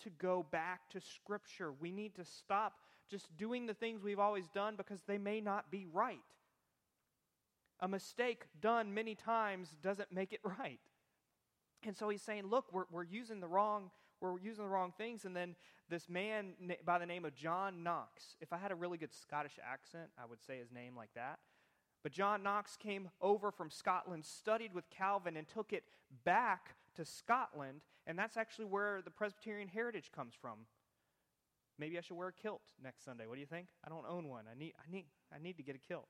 to 0.03 0.09
go 0.11 0.45
back 0.51 0.89
to 0.91 1.01
Scripture. 1.01 1.71
We 1.79 1.91
need 1.91 2.15
to 2.15 2.25
stop 2.25 2.73
just 3.09 3.35
doing 3.37 3.65
the 3.65 3.73
things 3.73 4.03
we've 4.03 4.19
always 4.19 4.47
done 4.49 4.75
because 4.75 5.01
they 5.07 5.17
may 5.17 5.41
not 5.41 5.71
be 5.71 5.87
right. 5.91 6.19
A 7.79 7.87
mistake 7.87 8.45
done 8.61 8.93
many 8.93 9.15
times 9.15 9.75
doesn't 9.81 10.11
make 10.11 10.33
it 10.33 10.39
right. 10.59 10.79
And 11.85 11.95
so 11.95 12.09
he's 12.09 12.21
saying, 12.21 12.47
look, 12.47 12.65
we're, 12.71 12.85
we're 12.91 13.03
using 13.03 13.39
the 13.39 13.47
wrong 13.47 13.89
we're 14.21 14.39
using 14.39 14.63
the 14.63 14.69
wrong 14.69 14.93
things. 14.97 15.25
And 15.25 15.35
then 15.35 15.55
this 15.89 16.07
man 16.07 16.53
by 16.85 16.97
the 16.97 17.05
name 17.05 17.25
of 17.25 17.35
John 17.35 17.83
Knox, 17.83 18.37
if 18.39 18.53
I 18.53 18.57
had 18.57 18.71
a 18.71 18.75
really 18.75 18.97
good 18.97 19.13
Scottish 19.13 19.59
accent, 19.61 20.09
I 20.17 20.25
would 20.25 20.41
say 20.41 20.57
his 20.59 20.71
name 20.71 20.95
like 20.95 21.13
that. 21.15 21.39
But 22.03 22.11
John 22.11 22.43
Knox 22.43 22.75
came 22.75 23.09
over 23.21 23.49
from 23.49 23.71
Scotland, 23.71 24.25
studied 24.25 24.73
with 24.73 24.89
Calvin, 24.89 25.37
and 25.37 25.47
took 25.47 25.71
it 25.71 25.85
back 26.25 26.75
to 26.95 27.05
Scotland. 27.05 27.81
And 28.05 28.19
that's 28.19 28.35
actually 28.35 28.65
where 28.65 29.01
the 29.01 29.09
Presbyterian 29.09 29.69
heritage 29.69 30.11
comes 30.13 30.33
from. 30.39 30.59
Maybe 31.79 31.97
I 31.97 32.01
should 32.01 32.17
wear 32.17 32.27
a 32.27 32.33
kilt 32.33 32.61
next 32.83 33.05
Sunday. 33.05 33.25
What 33.25 33.35
do 33.35 33.39
you 33.39 33.47
think? 33.47 33.67
I 33.85 33.89
don't 33.89 34.05
own 34.07 34.27
one. 34.27 34.45
I 34.51 34.57
need, 34.57 34.73
I 34.77 34.91
need, 34.91 35.05
I 35.33 35.41
need 35.41 35.57
to 35.57 35.63
get 35.63 35.75
a 35.75 35.79
kilt. 35.79 36.07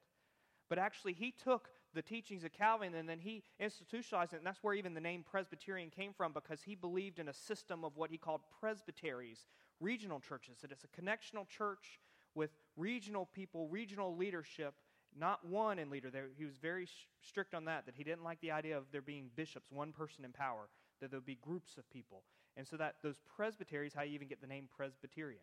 But 0.67 0.79
actually, 0.79 1.13
he 1.13 1.31
took 1.31 1.69
the 1.93 2.01
teachings 2.01 2.43
of 2.43 2.51
Calvin 2.51 2.95
and 2.95 3.07
then 3.07 3.19
he 3.19 3.43
institutionalized 3.59 4.33
it. 4.33 4.37
And 4.37 4.45
that's 4.45 4.63
where 4.63 4.73
even 4.73 4.93
the 4.95 5.01
name 5.01 5.23
Presbyterian 5.29 5.89
came 5.89 6.13
from 6.13 6.33
because 6.33 6.63
he 6.63 6.73
believed 6.73 7.19
in 7.19 7.27
a 7.27 7.33
system 7.33 7.83
of 7.83 7.95
what 7.95 8.09
he 8.09 8.17
called 8.17 8.41
presbyteries, 8.59 9.45
regional 9.79 10.19
churches. 10.19 10.57
That 10.61 10.71
it's 10.71 10.83
a 10.83 11.01
connectional 11.01 11.47
church 11.47 11.99
with 12.33 12.49
regional 12.75 13.29
people, 13.33 13.67
regional 13.67 14.17
leadership, 14.17 14.73
not 15.17 15.45
one 15.45 15.79
in 15.79 15.89
leader. 15.89 16.09
There, 16.09 16.27
he 16.37 16.45
was 16.45 16.57
very 16.57 16.87
strict 17.21 17.53
on 17.53 17.65
that, 17.65 17.85
that 17.85 17.95
he 17.95 18.03
didn't 18.03 18.23
like 18.23 18.39
the 18.41 18.51
idea 18.51 18.77
of 18.77 18.85
there 18.91 19.01
being 19.01 19.29
bishops, 19.35 19.71
one 19.71 19.91
person 19.91 20.25
in 20.25 20.31
power, 20.31 20.69
that 21.01 21.11
there 21.11 21.19
would 21.19 21.25
be 21.25 21.37
groups 21.41 21.77
of 21.77 21.89
people. 21.89 22.23
And 22.55 22.67
so 22.67 22.77
that 22.77 22.95
those 23.01 23.19
presbyteries, 23.35 23.93
how 23.93 24.03
you 24.03 24.13
even 24.13 24.27
get 24.27 24.41
the 24.41 24.47
name 24.47 24.67
Presbyterian. 24.75 25.41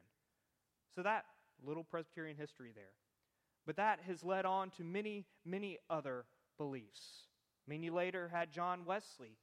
So 0.95 1.03
that 1.03 1.25
little 1.65 1.85
Presbyterian 1.85 2.37
history 2.37 2.73
there. 2.75 2.93
But 3.67 3.77
that 3.77 4.01
has 4.07 4.25
led 4.25 4.47
on 4.47 4.71
to 4.71 4.85
many, 4.85 5.27
many 5.45 5.79
other 5.89 6.25
beliefs. 6.57 7.27
I 7.67 7.71
mean, 7.71 7.83
you 7.83 7.93
later 7.93 8.29
had 8.33 8.51
John 8.51 8.85
Wesley, 8.85 9.37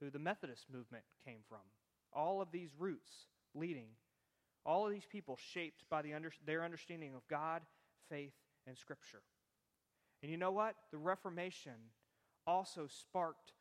who 0.00 0.10
the 0.10 0.18
Methodist 0.18 0.66
movement 0.72 1.04
came 1.24 1.38
from. 1.48 1.60
All 2.12 2.40
of 2.40 2.52
these 2.52 2.70
roots 2.78 3.10
leading, 3.54 3.88
all 4.64 4.86
of 4.86 4.92
these 4.92 5.06
people 5.10 5.38
shaped 5.52 5.84
by 5.88 6.02
the 6.02 6.14
under, 6.14 6.30
their 6.46 6.64
understanding 6.64 7.14
of 7.14 7.26
God, 7.28 7.62
faith, 8.08 8.34
and 8.66 8.76
Scripture. 8.76 9.22
And 10.24 10.30
you 10.30 10.38
know 10.38 10.52
what? 10.52 10.74
The 10.90 10.96
Reformation 10.96 11.74
also 12.46 12.86
sparked 12.86 13.52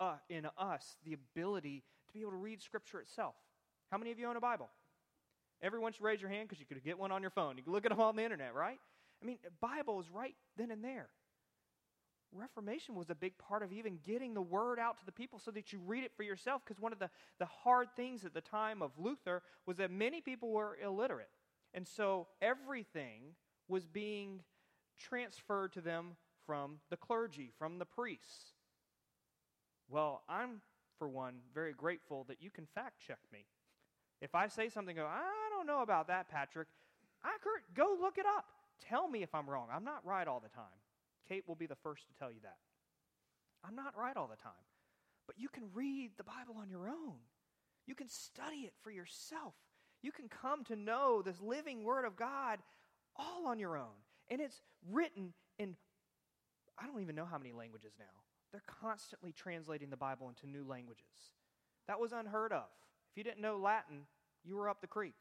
uh, 0.00 0.16
in 0.28 0.44
us 0.58 0.96
the 1.04 1.12
ability 1.12 1.84
to 2.08 2.12
be 2.12 2.22
able 2.22 2.32
to 2.32 2.36
read 2.36 2.60
Scripture 2.60 2.98
itself. 2.98 3.36
How 3.92 3.96
many 3.96 4.10
of 4.10 4.18
you 4.18 4.26
own 4.26 4.34
a 4.34 4.40
Bible? 4.40 4.68
Everyone 5.62 5.92
should 5.92 6.02
raise 6.02 6.20
your 6.20 6.28
hand 6.28 6.48
because 6.48 6.58
you 6.58 6.66
could 6.66 6.82
get 6.82 6.98
one 6.98 7.12
on 7.12 7.22
your 7.22 7.30
phone. 7.30 7.56
You 7.56 7.62
can 7.62 7.72
look 7.72 7.86
at 7.86 7.90
them 7.90 8.00
on 8.00 8.16
the 8.16 8.24
internet, 8.24 8.56
right? 8.56 8.80
I 9.22 9.24
mean, 9.24 9.38
Bible 9.60 10.00
is 10.00 10.10
right 10.10 10.34
then 10.56 10.72
and 10.72 10.82
there. 10.82 11.10
Reformation 12.32 12.96
was 12.96 13.08
a 13.08 13.14
big 13.14 13.38
part 13.38 13.62
of 13.62 13.72
even 13.72 14.00
getting 14.04 14.34
the 14.34 14.42
word 14.42 14.80
out 14.80 14.98
to 14.98 15.06
the 15.06 15.12
people 15.12 15.38
so 15.38 15.52
that 15.52 15.72
you 15.72 15.78
read 15.86 16.02
it 16.02 16.10
for 16.16 16.24
yourself. 16.24 16.62
Because 16.66 16.82
one 16.82 16.92
of 16.92 16.98
the, 16.98 17.08
the 17.38 17.46
hard 17.46 17.86
things 17.94 18.24
at 18.24 18.34
the 18.34 18.40
time 18.40 18.82
of 18.82 18.90
Luther 18.98 19.42
was 19.64 19.76
that 19.76 19.92
many 19.92 20.20
people 20.20 20.50
were 20.50 20.76
illiterate. 20.84 21.30
And 21.72 21.86
so 21.86 22.26
everything 22.42 23.36
was 23.68 23.86
being 23.86 24.40
transferred 25.00 25.72
to 25.72 25.80
them 25.80 26.16
from 26.46 26.78
the 26.90 26.96
clergy, 26.96 27.52
from 27.58 27.78
the 27.78 27.84
priests. 27.84 28.52
Well, 29.88 30.22
I'm, 30.28 30.60
for 30.98 31.08
one, 31.08 31.36
very 31.54 31.72
grateful 31.72 32.24
that 32.28 32.42
you 32.42 32.50
can 32.50 32.66
fact 32.74 33.00
check 33.06 33.18
me. 33.32 33.46
If 34.20 34.34
I 34.34 34.48
say 34.48 34.68
something, 34.68 34.96
go, 34.96 35.06
I 35.06 35.48
don't 35.50 35.66
know 35.66 35.82
about 35.82 36.08
that, 36.08 36.28
Patrick, 36.28 36.68
I 37.24 37.36
could 37.42 37.74
go 37.74 37.96
look 38.00 38.18
it 38.18 38.26
up. 38.26 38.44
Tell 38.88 39.08
me 39.08 39.22
if 39.22 39.34
I'm 39.34 39.48
wrong. 39.48 39.68
I'm 39.72 39.84
not 39.84 40.04
right 40.04 40.26
all 40.26 40.40
the 40.40 40.48
time. 40.48 40.64
Kate 41.28 41.44
will 41.46 41.54
be 41.54 41.66
the 41.66 41.76
first 41.76 42.06
to 42.06 42.14
tell 42.18 42.30
you 42.30 42.40
that. 42.42 42.56
I'm 43.64 43.76
not 43.76 43.96
right 43.96 44.16
all 44.16 44.26
the 44.26 44.42
time. 44.42 44.52
But 45.26 45.38
you 45.38 45.48
can 45.48 45.64
read 45.74 46.12
the 46.16 46.24
Bible 46.24 46.56
on 46.60 46.70
your 46.70 46.88
own. 46.88 47.18
You 47.86 47.94
can 47.94 48.08
study 48.08 48.60
it 48.66 48.72
for 48.82 48.90
yourself. 48.90 49.54
You 50.02 50.12
can 50.12 50.28
come 50.28 50.64
to 50.64 50.76
know 50.76 51.22
this 51.22 51.40
living 51.40 51.84
Word 51.84 52.04
of 52.04 52.16
God 52.16 52.58
all 53.16 53.46
on 53.46 53.58
your 53.58 53.76
own. 53.76 53.98
And 54.30 54.40
it's 54.40 54.62
written 54.90 55.32
in, 55.58 55.76
I 56.78 56.86
don't 56.86 57.02
even 57.02 57.16
know 57.16 57.26
how 57.26 57.38
many 57.38 57.52
languages 57.52 57.92
now. 57.98 58.04
They're 58.52 58.62
constantly 58.66 59.32
translating 59.32 59.90
the 59.90 59.96
Bible 59.96 60.28
into 60.28 60.46
new 60.46 60.64
languages. 60.64 61.04
That 61.86 62.00
was 62.00 62.12
unheard 62.12 62.52
of. 62.52 62.66
If 63.10 63.16
you 63.16 63.24
didn't 63.24 63.40
know 63.40 63.58
Latin, 63.58 64.02
you 64.44 64.56
were 64.56 64.68
up 64.68 64.80
the 64.80 64.86
creek. 64.86 65.14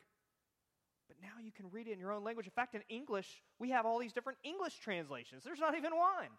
But 1.08 1.18
now 1.22 1.44
you 1.44 1.52
can 1.52 1.66
read 1.72 1.88
it 1.88 1.94
in 1.94 2.00
your 2.00 2.12
own 2.12 2.24
language. 2.24 2.46
In 2.46 2.52
fact, 2.52 2.76
in 2.76 2.84
English, 2.88 3.42
we 3.58 3.72
have 3.72 3.86
all 3.86 3.98
these 3.98 4.14
different 4.14 4.38
English 4.44 4.78
translations. 4.80 5.44
There's 5.44 5.60
not 5.60 5.76
even 5.76 5.96
one. 5.96 6.30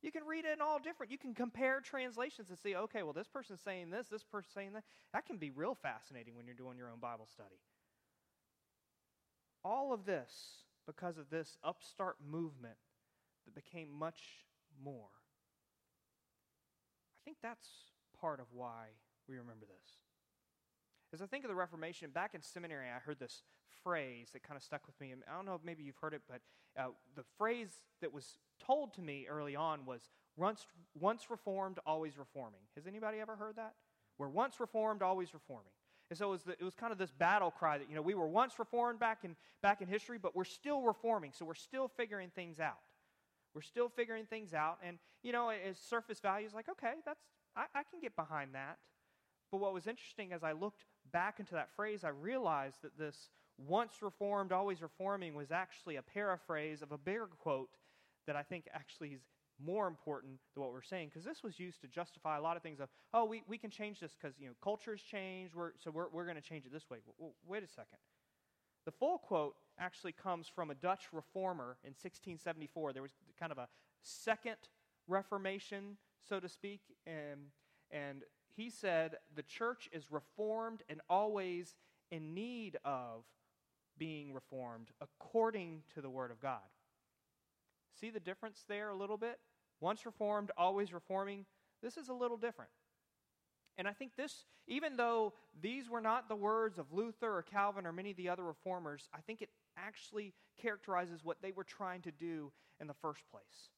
You 0.00 0.12
can 0.12 0.24
read 0.24 0.44
it 0.44 0.52
in 0.52 0.62
all 0.62 0.78
different. 0.78 1.12
You 1.12 1.18
can 1.18 1.34
compare 1.34 1.80
translations 1.80 2.48
and 2.48 2.58
see, 2.58 2.74
okay, 2.74 3.02
well, 3.02 3.12
this 3.12 3.26
person's 3.26 3.60
saying 3.60 3.90
this, 3.90 4.06
this 4.08 4.22
person's 4.22 4.54
saying 4.54 4.72
that. 4.74 4.84
That 5.12 5.26
can 5.26 5.36
be 5.36 5.50
real 5.50 5.74
fascinating 5.74 6.36
when 6.36 6.46
you're 6.46 6.54
doing 6.54 6.78
your 6.78 6.88
own 6.88 7.00
Bible 7.00 7.26
study. 7.30 7.60
All 9.64 9.92
of 9.92 10.06
this 10.06 10.30
because 10.88 11.18
of 11.18 11.28
this 11.28 11.58
upstart 11.62 12.16
movement 12.26 12.78
that 13.44 13.54
became 13.54 13.92
much 13.92 14.18
more. 14.82 15.10
I 17.12 17.20
think 17.26 17.36
that's 17.42 17.68
part 18.18 18.40
of 18.40 18.46
why 18.52 18.86
we 19.28 19.36
remember 19.36 19.66
this. 19.66 19.92
As 21.12 21.20
I 21.20 21.26
think 21.26 21.44
of 21.44 21.48
the 21.48 21.54
Reformation, 21.54 22.10
back 22.10 22.34
in 22.34 22.40
seminary, 22.40 22.86
I 22.88 23.00
heard 23.00 23.20
this 23.20 23.42
phrase 23.84 24.30
that 24.32 24.42
kind 24.42 24.56
of 24.56 24.62
stuck 24.62 24.86
with 24.86 24.98
me. 24.98 25.12
I 25.30 25.36
don't 25.36 25.44
know 25.44 25.54
if 25.54 25.62
maybe 25.62 25.82
you've 25.82 25.98
heard 26.00 26.14
it, 26.14 26.22
but 26.26 26.40
uh, 26.78 26.88
the 27.16 27.24
phrase 27.36 27.70
that 28.00 28.12
was 28.12 28.38
told 28.64 28.94
to 28.94 29.02
me 29.02 29.26
early 29.28 29.56
on 29.56 29.84
was 29.84 30.08
once, 30.36 30.66
once 30.98 31.28
reformed, 31.28 31.78
always 31.84 32.16
reforming. 32.16 32.60
Has 32.76 32.86
anybody 32.86 33.18
ever 33.20 33.36
heard 33.36 33.56
that? 33.56 33.74
We're 34.16 34.28
once 34.28 34.58
reformed, 34.58 35.02
always 35.02 35.34
reforming. 35.34 35.72
And 36.10 36.18
so 36.18 36.28
it 36.28 36.30
was, 36.30 36.42
the, 36.42 36.52
it 36.52 36.62
was 36.62 36.74
kind 36.74 36.92
of 36.92 36.98
this 36.98 37.10
battle 37.10 37.50
cry 37.50 37.78
that, 37.78 37.88
you 37.88 37.94
know, 37.94 38.02
we 38.02 38.14
were 38.14 38.26
once 38.26 38.58
reformed 38.58 38.98
back 38.98 39.24
in, 39.24 39.36
back 39.62 39.82
in 39.82 39.88
history, 39.88 40.18
but 40.18 40.34
we're 40.34 40.44
still 40.44 40.80
reforming. 40.80 41.32
So 41.34 41.44
we're 41.44 41.54
still 41.54 41.88
figuring 41.88 42.30
things 42.34 42.60
out. 42.60 42.78
We're 43.54 43.62
still 43.62 43.88
figuring 43.88 44.24
things 44.24 44.54
out. 44.54 44.78
And, 44.82 44.98
you 45.22 45.32
know, 45.32 45.50
as 45.50 45.78
surface 45.78 46.20
value 46.20 46.46
is 46.46 46.54
like, 46.54 46.68
okay, 46.68 46.94
that's, 47.04 47.20
I, 47.56 47.64
I 47.74 47.82
can 47.90 48.00
get 48.00 48.16
behind 48.16 48.54
that. 48.54 48.78
But 49.50 49.58
what 49.58 49.74
was 49.74 49.86
interesting 49.86 50.32
as 50.32 50.42
I 50.42 50.52
looked 50.52 50.84
back 51.12 51.40
into 51.40 51.54
that 51.54 51.70
phrase, 51.74 52.04
I 52.04 52.08
realized 52.08 52.82
that 52.82 52.98
this 52.98 53.30
once 53.58 53.94
reformed, 54.02 54.52
always 54.52 54.80
reforming 54.82 55.34
was 55.34 55.50
actually 55.50 55.96
a 55.96 56.02
paraphrase 56.02 56.80
of 56.82 56.92
a 56.92 56.98
bigger 56.98 57.28
quote 57.38 57.70
that 58.26 58.36
I 58.36 58.42
think 58.42 58.66
actually 58.72 59.10
is 59.10 59.22
more 59.64 59.86
important 59.86 60.38
than 60.54 60.62
what 60.62 60.72
we're 60.72 60.82
saying 60.82 61.08
because 61.08 61.24
this 61.24 61.42
was 61.42 61.58
used 61.58 61.80
to 61.80 61.88
justify 61.88 62.36
a 62.36 62.40
lot 62.40 62.56
of 62.56 62.62
things 62.62 62.80
of 62.80 62.88
oh 63.12 63.24
we, 63.24 63.42
we 63.48 63.58
can 63.58 63.70
change 63.70 64.00
this 64.00 64.16
because 64.20 64.36
you 64.38 64.46
know 64.46 64.54
culture's 64.62 65.02
changed 65.02 65.54
we're, 65.54 65.72
so 65.82 65.90
we're, 65.90 66.08
we're 66.12 66.24
going 66.24 66.36
to 66.36 66.42
change 66.42 66.64
it 66.64 66.72
this 66.72 66.88
way. 66.90 66.98
Wait 67.46 67.62
a 67.62 67.68
second. 67.68 67.98
The 68.84 68.92
full 68.92 69.18
quote 69.18 69.54
actually 69.78 70.12
comes 70.12 70.48
from 70.48 70.70
a 70.70 70.74
dutch 70.74 71.08
reformer 71.12 71.76
in 71.82 71.90
1674 71.90 72.92
there 72.92 73.02
was 73.02 73.12
kind 73.38 73.52
of 73.52 73.58
a 73.58 73.68
second 74.02 74.56
reformation 75.06 75.96
so 76.28 76.40
to 76.40 76.48
speak 76.48 76.80
and, 77.06 77.40
and 77.90 78.22
he 78.56 78.70
said 78.70 79.16
the 79.34 79.42
church 79.42 79.88
is 79.92 80.10
reformed 80.10 80.82
and 80.88 81.00
always 81.08 81.76
in 82.10 82.34
need 82.34 82.76
of 82.84 83.24
being 83.98 84.32
reformed 84.32 84.88
according 85.00 85.82
to 85.94 86.00
the 86.00 86.10
word 86.10 86.30
of 86.30 86.40
god. 86.40 86.60
See 88.00 88.10
the 88.10 88.20
difference 88.20 88.64
there 88.68 88.90
a 88.90 88.96
little 88.96 89.16
bit? 89.16 89.38
Once 89.80 90.04
reformed, 90.04 90.50
always 90.56 90.92
reforming. 90.92 91.44
This 91.82 91.96
is 91.96 92.08
a 92.08 92.14
little 92.14 92.36
different. 92.36 92.70
And 93.76 93.86
I 93.86 93.92
think 93.92 94.16
this, 94.16 94.44
even 94.66 94.96
though 94.96 95.34
these 95.60 95.88
were 95.88 96.00
not 96.00 96.28
the 96.28 96.36
words 96.36 96.78
of 96.78 96.92
Luther 96.92 97.36
or 97.36 97.42
Calvin 97.42 97.86
or 97.86 97.92
many 97.92 98.10
of 98.10 98.16
the 98.16 98.28
other 98.28 98.42
reformers, 98.42 99.08
I 99.14 99.20
think 99.20 99.40
it 99.40 99.50
actually 99.76 100.34
characterizes 100.60 101.20
what 101.22 101.36
they 101.40 101.52
were 101.52 101.64
trying 101.64 102.02
to 102.02 102.10
do 102.10 102.50
in 102.80 102.88
the 102.88 102.94
first 102.94 103.22
place. 103.30 103.70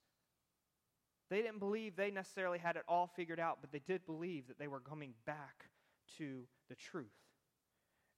They 1.29 1.43
didn't 1.43 1.59
believe 1.59 1.95
they 1.95 2.11
necessarily 2.11 2.59
had 2.59 2.77
it 2.77 2.83
all 2.89 3.07
figured 3.15 3.39
out, 3.39 3.59
but 3.61 3.71
they 3.71 3.83
did 3.87 4.05
believe 4.07 4.49
that 4.49 4.59
they 4.59 4.69
were 4.69 4.81
coming 4.81 5.13
back 5.27 5.67
to 6.19 6.45
the 6.69 6.75
truth. 6.75 7.07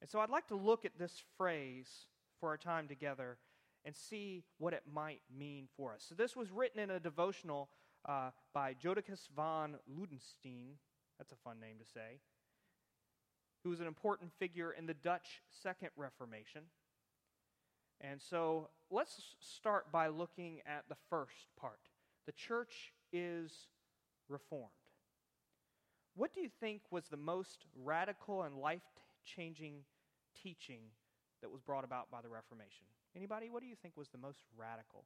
And 0.01 0.09
so 0.09 0.19
I'd 0.19 0.29
like 0.29 0.47
to 0.47 0.55
look 0.55 0.85
at 0.85 0.97
this 0.97 1.21
phrase 1.37 1.89
for 2.39 2.49
our 2.49 2.57
time 2.57 2.87
together 2.87 3.37
and 3.85 3.95
see 3.95 4.43
what 4.57 4.73
it 4.73 4.83
might 4.91 5.21
mean 5.35 5.67
for 5.75 5.93
us. 5.93 6.05
So, 6.07 6.15
this 6.15 6.35
was 6.35 6.51
written 6.51 6.79
in 6.79 6.89
a 6.89 6.99
devotional 6.99 7.69
uh, 8.07 8.29
by 8.53 8.73
Jodocus 8.73 9.27
von 9.35 9.75
Ludenstein. 9.89 10.75
That's 11.17 11.31
a 11.31 11.37
fun 11.43 11.59
name 11.59 11.77
to 11.79 11.85
say. 11.85 12.19
Who 13.63 13.69
was 13.69 13.79
an 13.79 13.87
important 13.87 14.31
figure 14.39 14.71
in 14.71 14.85
the 14.85 14.93
Dutch 14.93 15.41
Second 15.51 15.89
Reformation. 15.95 16.63
And 18.01 18.21
so, 18.21 18.69
let's 18.89 19.35
start 19.39 19.91
by 19.91 20.07
looking 20.07 20.59
at 20.65 20.83
the 20.89 20.97
first 21.09 21.47
part. 21.59 21.79
The 22.25 22.33
church 22.33 22.93
is 23.11 23.51
reformed. 24.29 24.69
What 26.15 26.33
do 26.33 26.41
you 26.41 26.49
think 26.59 26.81
was 26.91 27.05
the 27.07 27.17
most 27.17 27.65
radical 27.83 28.43
and 28.43 28.57
life 28.57 28.81
changing 29.25 29.83
teaching 30.41 30.81
that 31.43 31.51
was 31.51 31.61
brought 31.61 31.83
about 31.83 32.09
by 32.09 32.21
the 32.21 32.29
Reformation? 32.29 32.85
Anybody? 33.15 33.49
What 33.49 33.61
do 33.61 33.67
you 33.67 33.75
think 33.75 33.95
was 33.95 34.09
the 34.09 34.17
most 34.17 34.39
radical? 34.57 35.03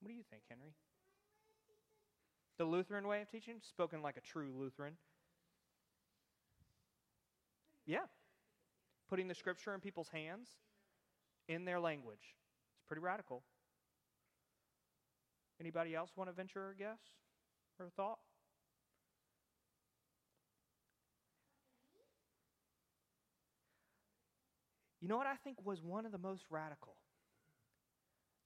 What 0.00 0.08
do 0.08 0.14
you 0.14 0.22
think, 0.30 0.44
Henry? 0.48 0.72
The 2.56 2.64
Lutheran 2.64 3.06
way 3.06 3.20
of 3.20 3.28
teaching, 3.28 3.56
spoken 3.60 4.00
like 4.00 4.16
a 4.16 4.20
true 4.20 4.52
Lutheran. 4.56 4.94
Yeah. 7.84 8.06
Putting 9.10 9.28
the 9.28 9.34
scripture 9.34 9.74
in 9.74 9.80
people's 9.80 10.08
hands 10.08 10.48
in 11.48 11.64
their 11.64 11.80
language. 11.80 12.36
It's 12.76 12.86
pretty 12.86 13.02
radical. 13.02 13.42
Anybody 15.60 15.94
else 15.94 16.10
want 16.16 16.30
to 16.30 16.34
venture 16.34 16.70
a 16.70 16.76
guess 16.76 17.00
or 17.78 17.86
a 17.86 17.90
thought? 17.90 18.18
You 25.04 25.10
know 25.10 25.18
what 25.18 25.26
I 25.26 25.36
think 25.36 25.58
was 25.66 25.82
one 25.82 26.06
of 26.06 26.12
the 26.12 26.18
most 26.18 26.46
radical? 26.48 26.94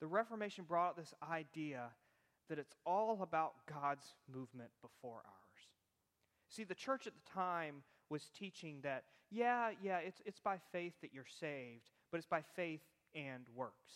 The 0.00 0.08
Reformation 0.08 0.64
brought 0.64 0.96
this 0.96 1.14
idea 1.30 1.84
that 2.48 2.58
it's 2.58 2.74
all 2.84 3.22
about 3.22 3.52
God's 3.72 4.16
movement 4.28 4.70
before 4.82 5.18
ours. 5.18 5.68
See, 6.48 6.64
the 6.64 6.74
church 6.74 7.06
at 7.06 7.12
the 7.14 7.30
time 7.32 7.84
was 8.10 8.28
teaching 8.36 8.80
that, 8.82 9.04
yeah, 9.30 9.70
yeah, 9.80 9.98
it's, 9.98 10.20
it's 10.26 10.40
by 10.40 10.56
faith 10.72 10.94
that 11.00 11.14
you're 11.14 11.26
saved, 11.38 11.90
but 12.10 12.18
it's 12.18 12.26
by 12.26 12.42
faith 12.56 12.82
and 13.14 13.44
works. 13.54 13.92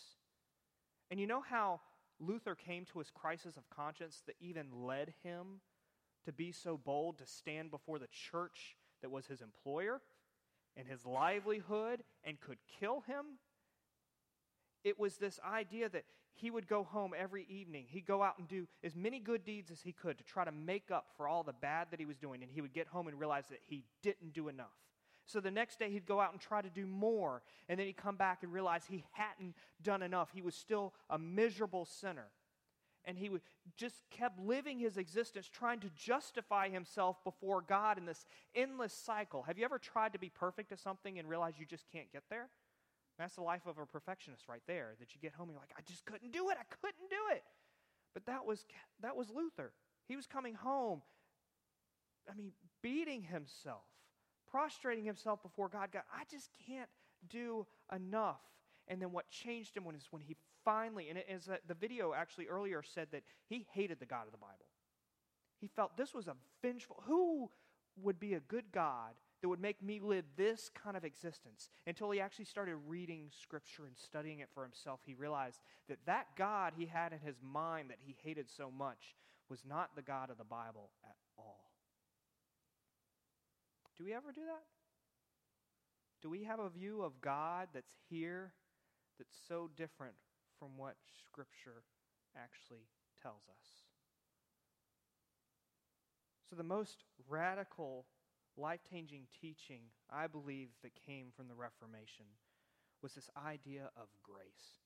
And 1.10 1.18
you 1.18 1.26
know 1.26 1.40
how 1.40 1.80
Luther 2.20 2.54
came 2.54 2.84
to 2.92 3.00
his 3.00 3.10
crisis 3.10 3.56
of 3.56 3.68
conscience 3.70 4.22
that 4.28 4.36
even 4.40 4.66
led 4.72 5.14
him 5.24 5.62
to 6.26 6.32
be 6.32 6.52
so 6.52 6.76
bold 6.76 7.18
to 7.18 7.26
stand 7.26 7.72
before 7.72 7.98
the 7.98 8.06
church 8.30 8.76
that 9.00 9.10
was 9.10 9.26
his 9.26 9.40
employer? 9.40 10.00
And 10.76 10.86
his 10.86 11.04
livelihood 11.04 12.02
and 12.24 12.40
could 12.40 12.58
kill 12.80 13.00
him. 13.06 13.24
It 14.84 14.98
was 14.98 15.16
this 15.16 15.38
idea 15.48 15.88
that 15.88 16.04
he 16.34 16.50
would 16.50 16.66
go 16.66 16.82
home 16.82 17.12
every 17.16 17.46
evening. 17.48 17.86
He'd 17.88 18.06
go 18.06 18.22
out 18.22 18.38
and 18.38 18.48
do 18.48 18.66
as 18.82 18.96
many 18.96 19.20
good 19.20 19.44
deeds 19.44 19.70
as 19.70 19.80
he 19.82 19.92
could 19.92 20.18
to 20.18 20.24
try 20.24 20.44
to 20.44 20.52
make 20.52 20.90
up 20.90 21.06
for 21.16 21.28
all 21.28 21.42
the 21.42 21.52
bad 21.52 21.88
that 21.90 22.00
he 22.00 22.06
was 22.06 22.16
doing. 22.16 22.42
And 22.42 22.50
he 22.50 22.60
would 22.60 22.72
get 22.72 22.86
home 22.86 23.06
and 23.06 23.18
realize 23.18 23.44
that 23.50 23.60
he 23.66 23.84
didn't 24.02 24.32
do 24.32 24.48
enough. 24.48 24.66
So 25.26 25.40
the 25.40 25.50
next 25.50 25.78
day 25.78 25.90
he'd 25.90 26.06
go 26.06 26.20
out 26.20 26.32
and 26.32 26.40
try 26.40 26.62
to 26.62 26.70
do 26.70 26.86
more. 26.86 27.42
And 27.68 27.78
then 27.78 27.86
he'd 27.86 27.96
come 27.96 28.16
back 28.16 28.42
and 28.42 28.52
realize 28.52 28.84
he 28.86 29.04
hadn't 29.12 29.54
done 29.82 30.02
enough. 30.02 30.30
He 30.34 30.42
was 30.42 30.54
still 30.54 30.94
a 31.08 31.18
miserable 31.18 31.84
sinner 31.84 32.28
and 33.04 33.18
he 33.18 33.30
just 33.76 33.96
kept 34.10 34.38
living 34.38 34.78
his 34.78 34.96
existence 34.96 35.48
trying 35.48 35.80
to 35.80 35.90
justify 35.96 36.68
himself 36.68 37.22
before 37.24 37.62
God 37.62 37.98
in 37.98 38.06
this 38.06 38.24
endless 38.54 38.92
cycle. 38.92 39.42
Have 39.42 39.58
you 39.58 39.64
ever 39.64 39.78
tried 39.78 40.12
to 40.12 40.18
be 40.18 40.28
perfect 40.28 40.72
at 40.72 40.78
something 40.78 41.18
and 41.18 41.28
realized 41.28 41.58
you 41.58 41.66
just 41.66 41.86
can't 41.92 42.10
get 42.12 42.22
there? 42.30 42.48
That's 43.18 43.34
the 43.34 43.42
life 43.42 43.66
of 43.66 43.78
a 43.78 43.86
perfectionist 43.86 44.48
right 44.48 44.62
there. 44.66 44.94
That 45.00 45.14
you 45.14 45.20
get 45.20 45.32
home 45.32 45.48
and 45.48 45.54
you're 45.54 45.60
like, 45.60 45.74
I 45.76 45.82
just 45.86 46.04
couldn't 46.04 46.32
do 46.32 46.50
it. 46.50 46.56
I 46.58 46.64
couldn't 46.80 47.10
do 47.10 47.34
it. 47.34 47.42
But 48.14 48.26
that 48.26 48.44
was 48.46 48.64
that 49.00 49.16
was 49.16 49.30
Luther. 49.30 49.72
He 50.08 50.16
was 50.16 50.26
coming 50.26 50.54
home. 50.54 51.02
I 52.30 52.34
mean, 52.34 52.52
beating 52.82 53.22
himself, 53.22 53.84
prostrating 54.50 55.04
himself 55.04 55.42
before 55.42 55.68
God. 55.68 55.90
God, 55.92 56.02
I 56.14 56.24
just 56.30 56.50
can't 56.66 56.88
do 57.28 57.66
enough. 57.94 58.40
And 58.88 59.00
then 59.00 59.12
what 59.12 59.28
changed 59.30 59.76
him 59.76 59.84
was 59.84 60.08
when 60.10 60.22
he 60.22 60.36
finally, 60.64 61.08
and 61.08 61.18
it 61.18 61.26
is 61.28 61.48
the 61.66 61.74
video 61.74 62.12
actually 62.14 62.46
earlier 62.46 62.82
said 62.82 63.08
that 63.12 63.22
he 63.48 63.66
hated 63.72 64.00
the 64.00 64.06
God 64.06 64.26
of 64.26 64.32
the 64.32 64.38
Bible. 64.38 64.66
He 65.60 65.68
felt 65.68 65.96
this 65.96 66.14
was 66.14 66.26
a 66.26 66.36
vengeful. 66.60 67.02
Who 67.06 67.50
would 68.00 68.18
be 68.18 68.34
a 68.34 68.40
good 68.40 68.64
God 68.72 69.12
that 69.40 69.48
would 69.48 69.60
make 69.60 69.82
me 69.82 70.00
live 70.00 70.24
this 70.36 70.70
kind 70.74 70.96
of 70.96 71.04
existence? 71.04 71.70
Until 71.86 72.10
he 72.10 72.20
actually 72.20 72.46
started 72.46 72.76
reading 72.88 73.30
Scripture 73.42 73.84
and 73.86 73.96
studying 73.96 74.40
it 74.40 74.48
for 74.52 74.62
himself, 74.64 75.00
he 75.04 75.14
realized 75.14 75.60
that 75.88 76.04
that 76.06 76.26
God 76.36 76.72
he 76.76 76.86
had 76.86 77.12
in 77.12 77.20
his 77.20 77.36
mind 77.42 77.90
that 77.90 77.98
he 78.00 78.16
hated 78.22 78.50
so 78.50 78.70
much 78.70 79.14
was 79.48 79.62
not 79.68 79.94
the 79.94 80.02
God 80.02 80.30
of 80.30 80.38
the 80.38 80.44
Bible 80.44 80.90
at 81.04 81.16
all. 81.38 81.70
Do 83.96 84.04
we 84.04 84.14
ever 84.14 84.32
do 84.32 84.40
that? 84.46 84.64
Do 86.22 86.30
we 86.30 86.44
have 86.44 86.60
a 86.60 86.70
view 86.70 87.02
of 87.02 87.20
God 87.20 87.68
that's 87.74 87.94
here 88.08 88.52
that's 89.18 89.36
so 89.48 89.70
different 89.76 90.14
from 90.62 90.78
what 90.78 90.94
Scripture 91.26 91.82
actually 92.38 92.86
tells 93.20 93.42
us. 93.50 93.66
So, 96.48 96.54
the 96.54 96.62
most 96.62 97.02
radical, 97.28 98.06
life 98.56 98.78
changing 98.88 99.26
teaching, 99.40 99.90
I 100.08 100.28
believe, 100.28 100.68
that 100.84 100.92
came 101.04 101.34
from 101.34 101.48
the 101.48 101.56
Reformation 101.58 102.26
was 103.02 103.14
this 103.14 103.28
idea 103.34 103.90
of 103.96 104.06
grace 104.22 104.78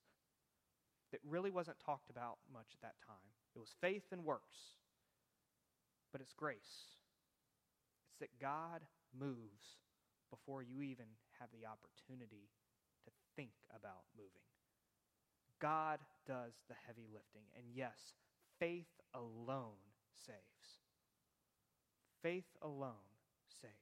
that 1.13 1.21
really 1.29 1.51
wasn't 1.51 1.77
talked 1.85 2.09
about 2.09 2.39
much 2.51 2.73
at 2.73 2.81
that 2.81 2.97
time. 3.07 3.29
It 3.55 3.59
was 3.59 3.77
faith 3.79 4.05
and 4.13 4.25
works, 4.25 4.81
but 6.11 6.23
it's 6.23 6.33
grace. 6.33 6.97
It's 8.09 8.21
that 8.21 8.41
God 8.41 8.81
moves 9.13 9.77
before 10.31 10.63
you 10.63 10.81
even 10.81 11.21
have 11.39 11.51
the 11.53 11.69
opportunity 11.69 12.49
to 13.05 13.11
think 13.37 13.53
about 13.77 14.09
moving. 14.17 14.56
God 15.61 15.99
does 16.27 16.53
the 16.69 16.75
heavy 16.87 17.07
lifting. 17.13 17.43
And 17.57 17.67
yes, 17.75 18.15
faith 18.59 18.87
alone 19.15 19.81
saves. 20.27 20.37
Faith 22.23 22.57
alone 22.63 22.93
saves. 23.61 23.73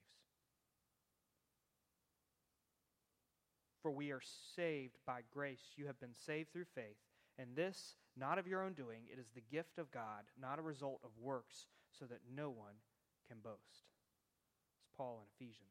For 3.82 3.90
we 3.90 4.12
are 4.12 4.22
saved 4.56 4.96
by 5.06 5.20
grace. 5.32 5.62
You 5.76 5.86
have 5.86 6.00
been 6.00 6.14
saved 6.26 6.52
through 6.52 6.66
faith. 6.74 6.96
And 7.38 7.56
this, 7.56 7.96
not 8.16 8.38
of 8.38 8.46
your 8.46 8.62
own 8.62 8.74
doing, 8.74 9.02
it 9.12 9.18
is 9.18 9.26
the 9.34 9.42
gift 9.50 9.78
of 9.78 9.90
God, 9.90 10.24
not 10.40 10.58
a 10.58 10.62
result 10.62 11.00
of 11.04 11.10
works, 11.20 11.66
so 11.98 12.04
that 12.06 12.20
no 12.34 12.48
one 12.50 12.74
can 13.26 13.38
boast. 13.42 13.88
It's 14.80 14.90
Paul 14.96 15.22
in 15.22 15.46
Ephesians. 15.46 15.68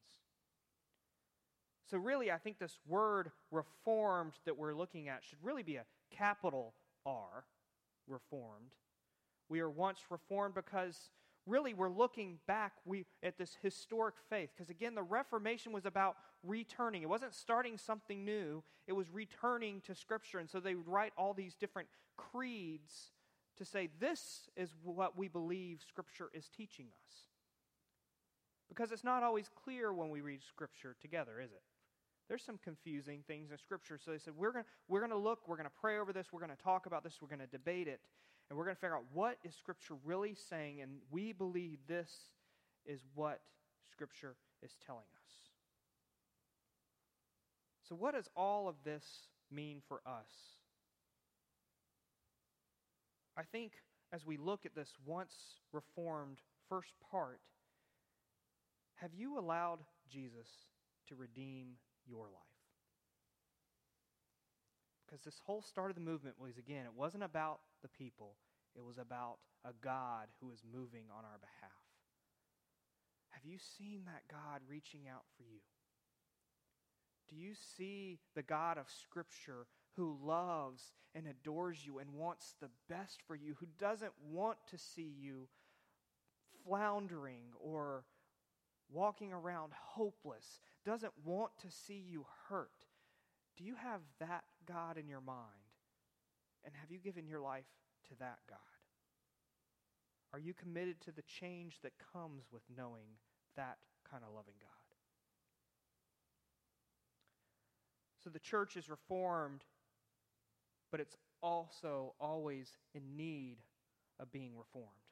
So, 1.90 1.98
really, 1.98 2.32
I 2.32 2.38
think 2.38 2.60
this 2.60 2.78
word 2.88 3.32
reformed 3.52 4.34
that 4.46 4.58
we're 4.58 4.74
looking 4.74 5.10
at 5.10 5.24
should 5.24 5.38
really 5.44 5.64
be 5.64 5.76
a 5.76 5.86
capital 6.18 6.74
R, 7.06 7.46
reformed. 8.08 8.76
We 9.50 9.60
are 9.60 9.70
once 9.70 10.00
reformed 10.10 10.56
because 10.56 11.10
really 11.46 11.74
we're 11.74 11.90
looking 11.90 12.40
back 12.48 12.74
we, 12.86 13.06
at 13.22 13.38
this 13.38 13.58
historic 13.62 14.16
faith. 14.30 14.50
Because 14.56 14.70
again, 14.70 14.96
the 14.96 15.04
Reformation 15.04 15.72
was 15.72 15.86
about 15.86 16.16
returning. 16.44 17.02
It 17.02 17.10
wasn't 17.10 17.34
starting 17.34 17.78
something 17.78 18.24
new, 18.24 18.64
it 18.88 18.94
was 18.94 19.12
returning 19.12 19.82
to 19.82 19.96
Scripture. 19.96 20.40
And 20.40 20.50
so 20.50 20.60
they 20.60 20.76
would 20.76 20.88
write 20.88 21.14
all 21.18 21.34
these 21.34 21.56
different 21.56 21.88
creeds 22.18 23.12
to 23.58 23.66
say, 23.66 23.90
this 24.00 24.50
is 24.56 24.74
what 24.84 25.18
we 25.18 25.28
believe 25.28 25.82
Scripture 25.88 26.30
is 26.34 26.50
teaching 26.50 26.88
us. 26.88 27.14
Because 28.70 28.92
it's 28.92 29.04
not 29.04 29.24
always 29.24 29.50
clear 29.64 29.94
when 29.94 30.10
we 30.10 30.22
read 30.22 30.42
Scripture 30.44 30.96
together, 31.00 31.40
is 31.40 31.52
it? 31.52 31.62
There's 32.34 32.42
some 32.42 32.58
confusing 32.64 33.24
things 33.28 33.52
in 33.52 33.60
Scripture. 33.60 34.00
So 34.04 34.10
they 34.10 34.18
said, 34.18 34.34
we're 34.36 34.52
going 34.52 34.66
we're 34.88 35.02
going 35.02 35.12
to 35.12 35.18
look, 35.18 35.48
we're 35.48 35.56
going 35.56 35.68
to 35.68 35.80
pray 35.80 36.00
over 36.00 36.12
this, 36.12 36.34
we're 36.34 36.40
going 36.40 36.50
to 36.50 36.64
talk 36.64 36.88
about 36.88 37.04
this, 37.04 37.20
we're 37.22 37.28
going 37.28 37.38
to 37.38 37.46
debate 37.46 37.88
it, 37.88 38.00
and 38.50 38.58
we're 38.58 38.66
going 38.66 38.76
to 38.76 38.82
figure 38.82 38.96
out 38.96 39.04
what 39.14 39.38
is 39.44 39.54
Scripture 39.54 39.94
really 40.04 40.34
saying, 40.50 40.82
and 40.82 40.94
we 41.12 41.32
believe 41.32 41.78
this 41.88 42.10
is 42.88 43.02
what 43.14 43.42
Scripture 43.92 44.36
is 44.64 44.72
telling 44.84 45.04
us. 45.04 45.32
So, 47.88 47.94
what 47.94 48.16
does 48.16 48.28
all 48.36 48.68
of 48.68 48.78
this 48.84 49.06
mean 49.52 49.84
for 49.88 50.02
us? 50.04 50.58
I 53.38 53.44
think 53.44 53.74
as 54.12 54.26
we 54.26 54.38
look 54.38 54.66
at 54.66 54.74
this 54.74 54.90
once 55.06 55.36
reformed 55.72 56.40
first 56.68 56.94
part, 57.12 57.42
have 58.96 59.12
you 59.14 59.38
allowed 59.38 59.82
Jesus 60.12 60.48
to 61.10 61.16
redeem 61.16 61.76
your 62.08 62.26
life. 62.26 62.42
Because 65.06 65.24
this 65.24 65.42
whole 65.46 65.62
start 65.62 65.92
of 65.92 65.96
the 65.96 66.02
movement 66.02 66.40
was, 66.40 66.58
again, 66.58 66.86
it 66.86 66.94
wasn't 66.96 67.24
about 67.24 67.60
the 67.82 67.90
people, 67.90 68.36
it 68.76 68.84
was 68.84 68.98
about 68.98 69.38
a 69.66 69.72
God 69.84 70.28
who 70.42 70.52
is 70.52 70.64
moving 70.72 71.06
on 71.12 71.24
our 71.24 71.38
behalf. 71.40 71.72
Have 73.30 73.46
you 73.46 73.58
seen 73.78 74.02
that 74.06 74.24
God 74.30 74.62
reaching 74.68 75.02
out 75.08 75.24
for 75.38 75.44
you? 75.44 75.60
Do 77.30 77.36
you 77.36 77.54
see 77.76 78.20
the 78.36 78.44
God 78.44 78.78
of 78.78 78.86
Scripture 78.90 79.66
who 79.96 80.18
loves 80.24 80.92
and 81.16 81.28
adores 81.28 81.86
you 81.86 82.00
and 82.00 82.14
wants 82.14 82.56
the 82.60 82.70
best 82.90 83.22
for 83.28 83.36
you, 83.36 83.56
who 83.60 83.68
doesn't 83.80 84.14
want 84.32 84.58
to 84.72 84.78
see 84.78 85.14
you 85.20 85.48
floundering 86.66 87.46
or 87.60 88.06
walking 88.94 89.34
around 89.34 89.72
hopeless, 89.74 90.60
doesn't 90.86 91.14
want 91.26 91.52
to 91.62 91.68
see 91.70 92.06
you 92.08 92.26
hurt. 92.48 92.70
Do 93.58 93.64
you 93.64 93.76
have 93.76 94.02
that 94.20 94.44
God 94.68 94.98
in 94.98 95.08
your 95.08 95.22
mind? 95.22 95.48
And 96.64 96.74
have 96.80 96.92
you 96.92 97.00
given 97.00 97.28
your 97.28 97.42
life 97.42 97.66
to 98.10 98.16
that 98.20 98.40
God? 98.50 98.60
Are 100.32 100.40
you 100.40 100.54
committed 100.54 101.02
to 101.02 101.12
the 101.12 101.22
change 101.24 101.80
that 101.84 101.92
comes 102.14 102.44
with 102.52 102.64
knowing 102.76 103.06
that 103.56 103.78
kind 104.10 104.24
of 104.24 104.34
loving 104.34 104.56
God? 104.62 104.70
So 108.24 108.30
the 108.30 108.40
church 108.40 108.78
is 108.78 108.90
reformed, 108.90 109.64
but 110.92 111.02
it's 111.02 111.18
also 111.42 112.14
always 112.20 112.78
in 112.96 113.18
need 113.18 113.58
of 114.20 114.32
being 114.32 114.52
reformed. 114.58 115.03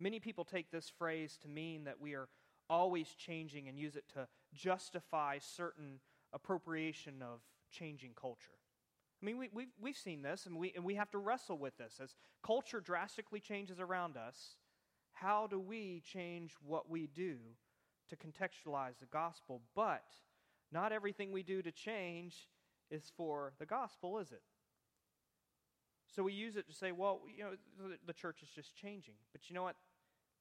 Many 0.00 0.20
people 0.20 0.44
take 0.44 0.70
this 0.70 0.88
phrase 0.88 1.38
to 1.42 1.48
mean 1.48 1.84
that 1.84 2.00
we 2.00 2.14
are 2.14 2.28
always 2.70 3.08
changing 3.14 3.68
and 3.68 3.78
use 3.78 3.96
it 3.96 4.04
to 4.14 4.28
justify 4.54 5.38
certain 5.38 6.00
appropriation 6.32 7.22
of 7.22 7.40
changing 7.70 8.12
culture. 8.14 8.58
I 9.20 9.26
mean, 9.26 9.38
we, 9.38 9.48
we've, 9.52 9.72
we've 9.80 9.96
seen 9.96 10.22
this, 10.22 10.46
and 10.46 10.56
we, 10.56 10.72
and 10.76 10.84
we 10.84 10.94
have 10.94 11.10
to 11.10 11.18
wrestle 11.18 11.58
with 11.58 11.76
this. 11.76 11.98
As 12.00 12.14
culture 12.44 12.80
drastically 12.80 13.40
changes 13.40 13.80
around 13.80 14.16
us, 14.16 14.56
how 15.12 15.48
do 15.48 15.58
we 15.58 16.02
change 16.04 16.52
what 16.64 16.88
we 16.88 17.08
do 17.08 17.38
to 18.10 18.16
contextualize 18.16 18.98
the 19.00 19.06
gospel? 19.06 19.62
But 19.74 20.04
not 20.70 20.92
everything 20.92 21.32
we 21.32 21.42
do 21.42 21.62
to 21.62 21.72
change 21.72 22.48
is 22.90 23.10
for 23.16 23.52
the 23.58 23.66
gospel, 23.66 24.18
is 24.18 24.30
it? 24.30 24.42
So 26.14 26.22
we 26.22 26.32
use 26.32 26.56
it 26.56 26.66
to 26.68 26.74
say, 26.74 26.92
well, 26.92 27.22
you 27.36 27.44
know, 27.44 27.50
the 28.06 28.12
church 28.12 28.42
is 28.42 28.48
just 28.48 28.74
changing. 28.76 29.14
But 29.32 29.50
you 29.50 29.54
know 29.54 29.62
what? 29.64 29.76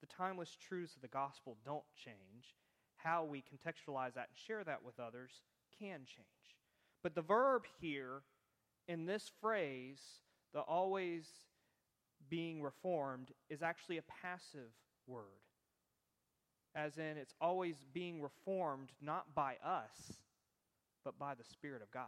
The 0.01 0.07
timeless 0.07 0.55
truths 0.55 0.95
of 0.95 1.01
the 1.01 1.07
gospel 1.07 1.57
don't 1.65 1.83
change. 1.95 2.55
How 2.97 3.23
we 3.23 3.39
contextualize 3.39 4.13
that 4.15 4.29
and 4.29 4.38
share 4.38 4.63
that 4.63 4.83
with 4.83 4.99
others 4.99 5.31
can 5.79 5.99
change. 6.05 6.55
But 7.03 7.15
the 7.15 7.21
verb 7.21 7.63
here 7.79 8.21
in 8.88 9.05
this 9.05 9.31
phrase, 9.41 9.99
the 10.53 10.62
always 10.62 11.25
being 12.29 12.62
reformed, 12.62 13.31
is 13.49 13.62
actually 13.62 13.97
a 13.97 14.03
passive 14.21 14.71
word. 15.07 15.23
As 16.75 16.97
in, 16.97 17.17
it's 17.17 17.33
always 17.41 17.75
being 17.93 18.21
reformed 18.21 18.91
not 19.01 19.33
by 19.33 19.57
us, 19.65 20.13
but 21.03 21.17
by 21.17 21.33
the 21.33 21.43
Spirit 21.43 21.81
of 21.81 21.91
God. 21.91 22.05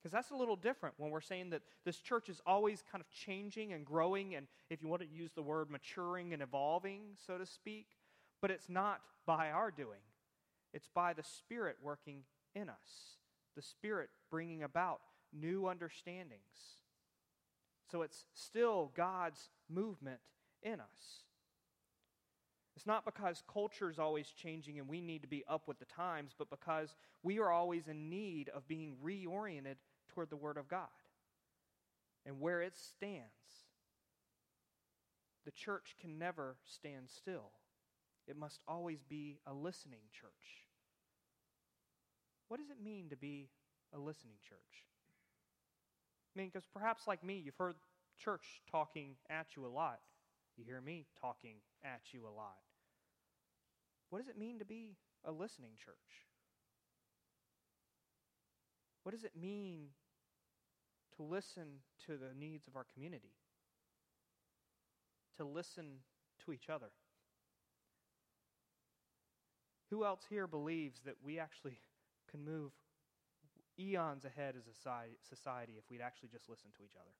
Because 0.00 0.12
that's 0.12 0.30
a 0.30 0.34
little 0.34 0.56
different 0.56 0.94
when 0.98 1.10
we're 1.10 1.20
saying 1.20 1.50
that 1.50 1.62
this 1.84 1.98
church 1.98 2.28
is 2.30 2.40
always 2.46 2.82
kind 2.90 3.02
of 3.02 3.10
changing 3.10 3.74
and 3.74 3.84
growing, 3.84 4.34
and 4.34 4.46
if 4.70 4.80
you 4.80 4.88
want 4.88 5.02
to 5.02 5.08
use 5.08 5.32
the 5.34 5.42
word 5.42 5.70
maturing 5.70 6.32
and 6.32 6.42
evolving, 6.42 7.02
so 7.26 7.36
to 7.36 7.44
speak, 7.44 7.86
but 8.40 8.50
it's 8.50 8.68
not 8.68 9.00
by 9.26 9.50
our 9.50 9.70
doing. 9.70 10.00
It's 10.72 10.88
by 10.94 11.12
the 11.12 11.22
Spirit 11.22 11.76
working 11.82 12.22
in 12.54 12.70
us, 12.70 13.18
the 13.56 13.62
Spirit 13.62 14.08
bringing 14.30 14.62
about 14.62 15.00
new 15.32 15.66
understandings. 15.66 16.78
So 17.90 18.02
it's 18.02 18.24
still 18.32 18.92
God's 18.96 19.50
movement 19.68 20.20
in 20.62 20.80
us. 20.80 21.24
It's 22.76 22.86
not 22.86 23.04
because 23.04 23.42
culture 23.52 23.90
is 23.90 23.98
always 23.98 24.28
changing 24.28 24.78
and 24.78 24.88
we 24.88 25.02
need 25.02 25.20
to 25.22 25.28
be 25.28 25.44
up 25.46 25.68
with 25.68 25.78
the 25.78 25.84
times, 25.84 26.32
but 26.38 26.48
because 26.48 26.94
we 27.22 27.38
are 27.38 27.50
always 27.50 27.88
in 27.88 28.08
need 28.08 28.48
of 28.48 28.66
being 28.66 28.94
reoriented 29.04 29.76
toward 30.14 30.30
the 30.30 30.36
Word 30.36 30.56
of 30.56 30.68
God 30.68 30.88
and 32.26 32.40
where 32.40 32.60
it 32.60 32.76
stands. 32.76 33.24
The 35.44 35.50
church 35.50 35.96
can 36.00 36.18
never 36.18 36.56
stand 36.64 37.08
still, 37.08 37.52
it 38.26 38.36
must 38.36 38.60
always 38.68 39.02
be 39.02 39.38
a 39.46 39.54
listening 39.54 40.02
church. 40.12 40.66
What 42.48 42.58
does 42.58 42.70
it 42.70 42.82
mean 42.82 43.08
to 43.10 43.16
be 43.16 43.48
a 43.94 43.98
listening 43.98 44.36
church? 44.48 44.84
I 46.34 46.38
mean, 46.38 46.48
because 46.48 46.66
perhaps 46.72 47.06
like 47.06 47.24
me, 47.24 47.40
you've 47.44 47.56
heard 47.56 47.76
church 48.18 48.60
talking 48.70 49.16
at 49.28 49.46
you 49.56 49.66
a 49.66 49.68
lot. 49.68 50.00
You 50.56 50.64
hear 50.64 50.80
me 50.80 51.06
talking 51.20 51.56
at 51.84 52.00
you 52.12 52.26
a 52.26 52.34
lot. 52.36 52.58
What 54.10 54.18
does 54.18 54.28
it 54.28 54.38
mean 54.38 54.58
to 54.58 54.64
be 54.64 54.96
a 55.24 55.32
listening 55.32 55.72
church? 55.82 56.26
What 59.02 59.12
does 59.12 59.24
it 59.24 59.32
mean 59.40 59.88
to 61.16 61.22
listen 61.22 61.80
to 62.06 62.12
the 62.12 62.34
needs 62.38 62.66
of 62.66 62.76
our 62.76 62.86
community? 62.94 63.32
To 65.38 65.44
listen 65.44 66.00
to 66.44 66.52
each 66.52 66.68
other? 66.68 66.90
Who 69.90 70.04
else 70.04 70.20
here 70.28 70.46
believes 70.46 71.00
that 71.04 71.16
we 71.24 71.38
actually 71.38 71.80
can 72.30 72.44
move 72.44 72.72
eons 73.78 74.24
ahead 74.24 74.54
as 74.56 74.66
a 74.66 75.06
society 75.28 75.74
if 75.78 75.84
we'd 75.90 76.00
actually 76.00 76.28
just 76.28 76.48
listen 76.48 76.70
to 76.76 76.84
each 76.84 76.94
other? 76.94 77.10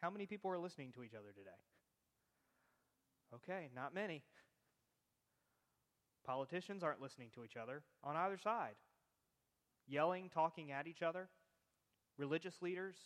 How 0.00 0.10
many 0.10 0.26
people 0.26 0.50
are 0.50 0.58
listening 0.58 0.92
to 0.92 1.02
each 1.02 1.14
other 1.14 1.32
today? 1.32 1.50
Okay, 3.34 3.68
not 3.74 3.94
many. 3.94 4.22
Politicians 6.26 6.82
aren't 6.82 7.00
listening 7.00 7.28
to 7.34 7.44
each 7.44 7.56
other 7.56 7.82
on 8.02 8.16
either 8.16 8.38
side. 8.38 8.74
Yelling, 9.86 10.28
talking 10.28 10.72
at 10.72 10.86
each 10.86 11.02
other. 11.02 11.28
Religious 12.16 12.62
leaders 12.62 12.96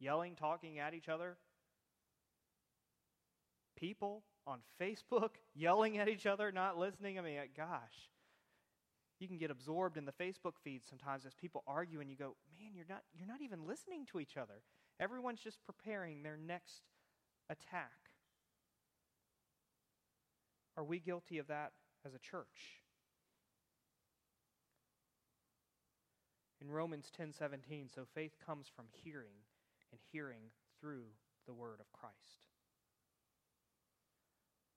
yelling, 0.00 0.34
talking 0.36 0.78
at 0.78 0.94
each 0.94 1.08
other. 1.08 1.36
People 3.76 4.24
on 4.46 4.60
Facebook 4.80 5.30
yelling 5.54 5.98
at 5.98 6.08
each 6.08 6.26
other, 6.26 6.52
not 6.52 6.78
listening. 6.78 7.18
I 7.18 7.22
mean, 7.22 7.38
gosh. 7.56 8.10
You 9.20 9.26
can 9.26 9.38
get 9.38 9.50
absorbed 9.50 9.96
in 9.96 10.04
the 10.04 10.12
Facebook 10.12 10.52
feed 10.62 10.82
sometimes 10.88 11.26
as 11.26 11.34
people 11.34 11.64
argue 11.66 12.00
and 12.00 12.08
you 12.08 12.16
go, 12.16 12.36
"Man, 12.56 12.74
you're 12.76 12.86
not 12.88 13.02
you're 13.12 13.26
not 13.26 13.42
even 13.42 13.66
listening 13.66 14.06
to 14.12 14.20
each 14.20 14.36
other. 14.36 14.62
Everyone's 15.00 15.40
just 15.40 15.58
preparing 15.64 16.22
their 16.22 16.36
next 16.36 16.82
attack." 17.50 17.90
Are 20.76 20.84
we 20.84 21.00
guilty 21.00 21.38
of 21.38 21.48
that 21.48 21.72
as 22.04 22.14
a 22.14 22.18
church. 22.18 22.82
In 26.60 26.70
Romans 26.70 27.10
10:17, 27.10 27.88
so 27.88 28.04
faith 28.04 28.38
comes 28.44 28.68
from 28.68 28.88
hearing 28.90 29.44
and 29.92 30.00
hearing 30.12 30.50
through 30.80 31.14
the 31.46 31.54
word 31.54 31.80
of 31.80 31.92
Christ. 31.92 32.46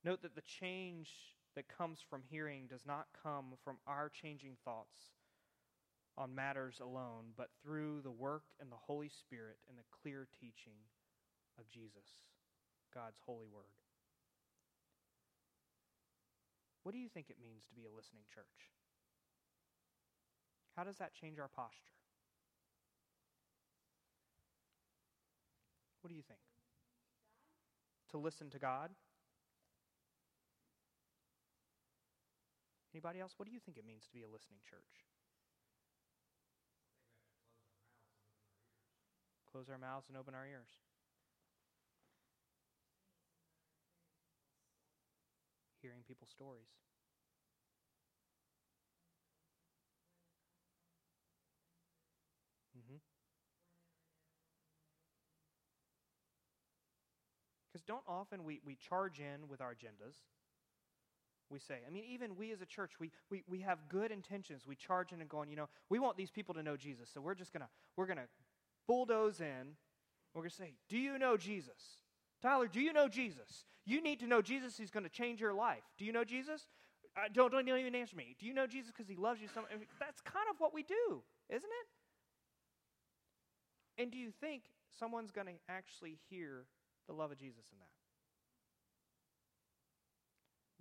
Note 0.03 0.21
that 0.21 0.35
the 0.35 0.41
change 0.41 1.35
that 1.55 1.67
comes 1.67 2.01
from 2.01 2.23
hearing 2.23 2.67
does 2.67 2.85
not 2.85 3.07
come 3.13 3.57
from 3.63 3.77
our 3.85 4.09
changing 4.09 4.57
thoughts 4.63 5.11
on 6.17 6.35
matters 6.35 6.79
alone, 6.79 7.33
but 7.35 7.49
through 7.63 8.01
the 8.01 8.11
work 8.11 8.43
and 8.59 8.71
the 8.71 8.75
Holy 8.75 9.09
Spirit 9.09 9.57
and 9.67 9.77
the 9.77 9.83
clear 10.01 10.27
teaching 10.39 10.77
of 11.57 11.69
Jesus, 11.69 12.23
God's 12.93 13.19
holy 13.25 13.47
word. 13.47 13.73
What 16.83 16.93
do 16.93 16.97
you 16.97 17.09
think 17.09 17.29
it 17.29 17.41
means 17.41 17.63
to 17.65 17.75
be 17.75 17.85
a 17.85 17.91
listening 17.91 18.23
church? 18.33 18.71
How 20.75 20.83
does 20.83 20.97
that 20.97 21.13
change 21.13 21.39
our 21.39 21.47
posture? 21.47 21.91
What 26.01 26.09
do 26.09 26.15
you 26.15 26.23
think? 26.23 26.39
To 28.11 28.17
listen 28.17 28.49
to 28.49 28.59
God? 28.59 28.89
Anybody 32.93 33.19
else? 33.19 33.33
What 33.37 33.47
do 33.47 33.53
you 33.53 33.59
think 33.59 33.77
it 33.77 33.85
means 33.85 34.05
to 34.05 34.13
be 34.13 34.23
a 34.23 34.27
listening 34.27 34.59
church? 34.69 35.05
Close 39.51 39.69
our 39.69 39.77
mouths 39.77 40.07
and 40.09 40.17
open 40.17 40.33
our 40.33 40.45
ears. 40.45 40.79
hearing 45.81 46.03
people's 46.07 46.29
stories. 46.29 46.69
Because 57.73 57.80
mm-hmm. 57.80 57.80
Don't 57.91 58.03
often 58.07 58.45
we, 58.45 58.61
we 58.65 58.75
charge 58.75 59.19
in 59.19 59.49
with 59.49 59.59
our 59.59 59.73
agendas. 59.73 60.15
We 61.49 61.59
say, 61.59 61.79
I 61.85 61.91
mean, 61.91 62.05
even 62.09 62.37
we 62.37 62.53
as 62.53 62.61
a 62.61 62.65
church, 62.65 62.91
we, 63.01 63.11
we, 63.29 63.43
we 63.49 63.59
have 63.59 63.79
good 63.89 64.11
intentions. 64.11 64.63
We 64.65 64.77
charge 64.77 65.11
in 65.11 65.19
and 65.19 65.29
going, 65.29 65.49
you 65.49 65.57
know, 65.57 65.67
we 65.89 65.99
want 65.99 66.15
these 66.15 66.31
people 66.31 66.55
to 66.55 66.63
know 66.63 66.77
Jesus. 66.77 67.09
So 67.13 67.19
we're 67.19 67.35
just 67.35 67.51
to, 67.51 67.67
we're 67.97 68.05
to 68.07 68.21
bulldoze 68.87 69.41
in. 69.41 69.75
We're 70.33 70.45
to 70.45 70.49
say, 70.49 70.71
do 70.87 70.97
you 70.97 71.19
know 71.19 71.35
Jesus? 71.35 71.99
Tyler, 72.41 72.69
do 72.69 72.79
you 72.79 72.93
know 72.93 73.09
Jesus? 73.09 73.65
You 73.85 74.01
need 74.01 74.21
to 74.21 74.27
know 74.27 74.41
Jesus. 74.41 74.77
He's 74.77 74.91
going 74.91 75.03
to 75.03 75.09
change 75.09 75.41
your 75.41 75.53
life. 75.53 75.83
Do 75.97 76.05
you 76.05 76.13
know 76.13 76.23
Jesus? 76.23 76.67
Uh, 77.17 77.23
don't, 77.33 77.51
don't 77.51 77.67
even 77.67 77.93
answer 77.93 78.15
me. 78.15 78.37
Do 78.39 78.45
you 78.45 78.53
know 78.53 78.67
Jesus 78.67 78.89
because 78.95 79.09
he 79.09 79.17
loves 79.17 79.41
you 79.41 79.49
so 79.53 79.59
much? 79.59 79.71
I 79.73 79.77
mean, 79.77 79.87
that's 79.99 80.21
kind 80.21 80.45
of 80.49 80.55
what 80.59 80.73
we 80.73 80.83
do, 80.83 81.23
isn't 81.49 81.69
it? 81.69 81.87
And 84.01 84.09
do 84.09 84.17
you 84.17 84.31
think 84.39 84.63
someone's 84.97 85.31
going 85.31 85.47
to 85.47 85.53
actually 85.67 86.17
hear 86.29 86.67
the 87.07 87.13
love 87.13 87.31
of 87.31 87.37
Jesus 87.37 87.65
in 87.71 87.79
that? 87.79 87.87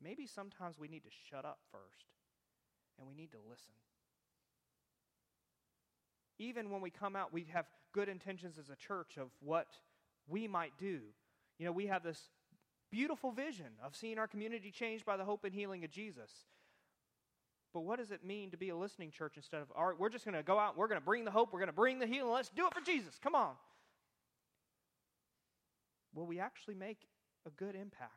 Maybe 0.02 0.26
sometimes 0.26 0.78
we 0.78 0.88
need 0.88 1.04
to 1.04 1.10
shut 1.30 1.44
up 1.44 1.58
first 1.70 2.06
and 2.98 3.06
we 3.06 3.14
need 3.14 3.32
to 3.32 3.38
listen. 3.48 3.72
Even 6.38 6.70
when 6.70 6.80
we 6.80 6.90
come 6.90 7.16
out, 7.16 7.32
we 7.32 7.46
have 7.52 7.66
good 7.92 8.08
intentions 8.08 8.58
as 8.58 8.70
a 8.70 8.76
church 8.76 9.18
of 9.18 9.28
what 9.40 9.66
we 10.26 10.48
might 10.48 10.72
do. 10.78 11.00
You 11.58 11.66
know, 11.66 11.72
we 11.72 11.86
have 11.88 12.02
this 12.02 12.30
beautiful 12.90 13.30
vision 13.30 13.66
of 13.84 13.94
seeing 13.94 14.18
our 14.18 14.26
community 14.26 14.70
changed 14.70 15.04
by 15.04 15.16
the 15.16 15.24
hope 15.24 15.44
and 15.44 15.54
healing 15.54 15.84
of 15.84 15.90
Jesus. 15.90 16.30
But 17.72 17.80
what 17.80 17.98
does 17.98 18.10
it 18.10 18.24
mean 18.24 18.50
to 18.50 18.56
be 18.56 18.70
a 18.70 18.76
listening 18.76 19.10
church 19.10 19.34
instead 19.36 19.60
of, 19.60 19.70
all 19.76 19.86
right, 19.86 19.98
we're 19.98 20.08
just 20.08 20.24
going 20.24 20.34
to 20.34 20.42
go 20.42 20.58
out, 20.58 20.76
we're 20.76 20.88
going 20.88 21.00
to 21.00 21.04
bring 21.04 21.24
the 21.24 21.30
hope, 21.30 21.52
we're 21.52 21.60
going 21.60 21.68
to 21.68 21.72
bring 21.72 21.98
the 21.98 22.06
healing, 22.06 22.32
let's 22.32 22.48
do 22.48 22.66
it 22.66 22.74
for 22.74 22.80
Jesus, 22.80 23.18
come 23.22 23.34
on. 23.34 23.52
Will 26.14 26.26
we 26.26 26.40
actually 26.40 26.74
make 26.74 27.06
a 27.46 27.50
good 27.50 27.74
impact? 27.74 28.12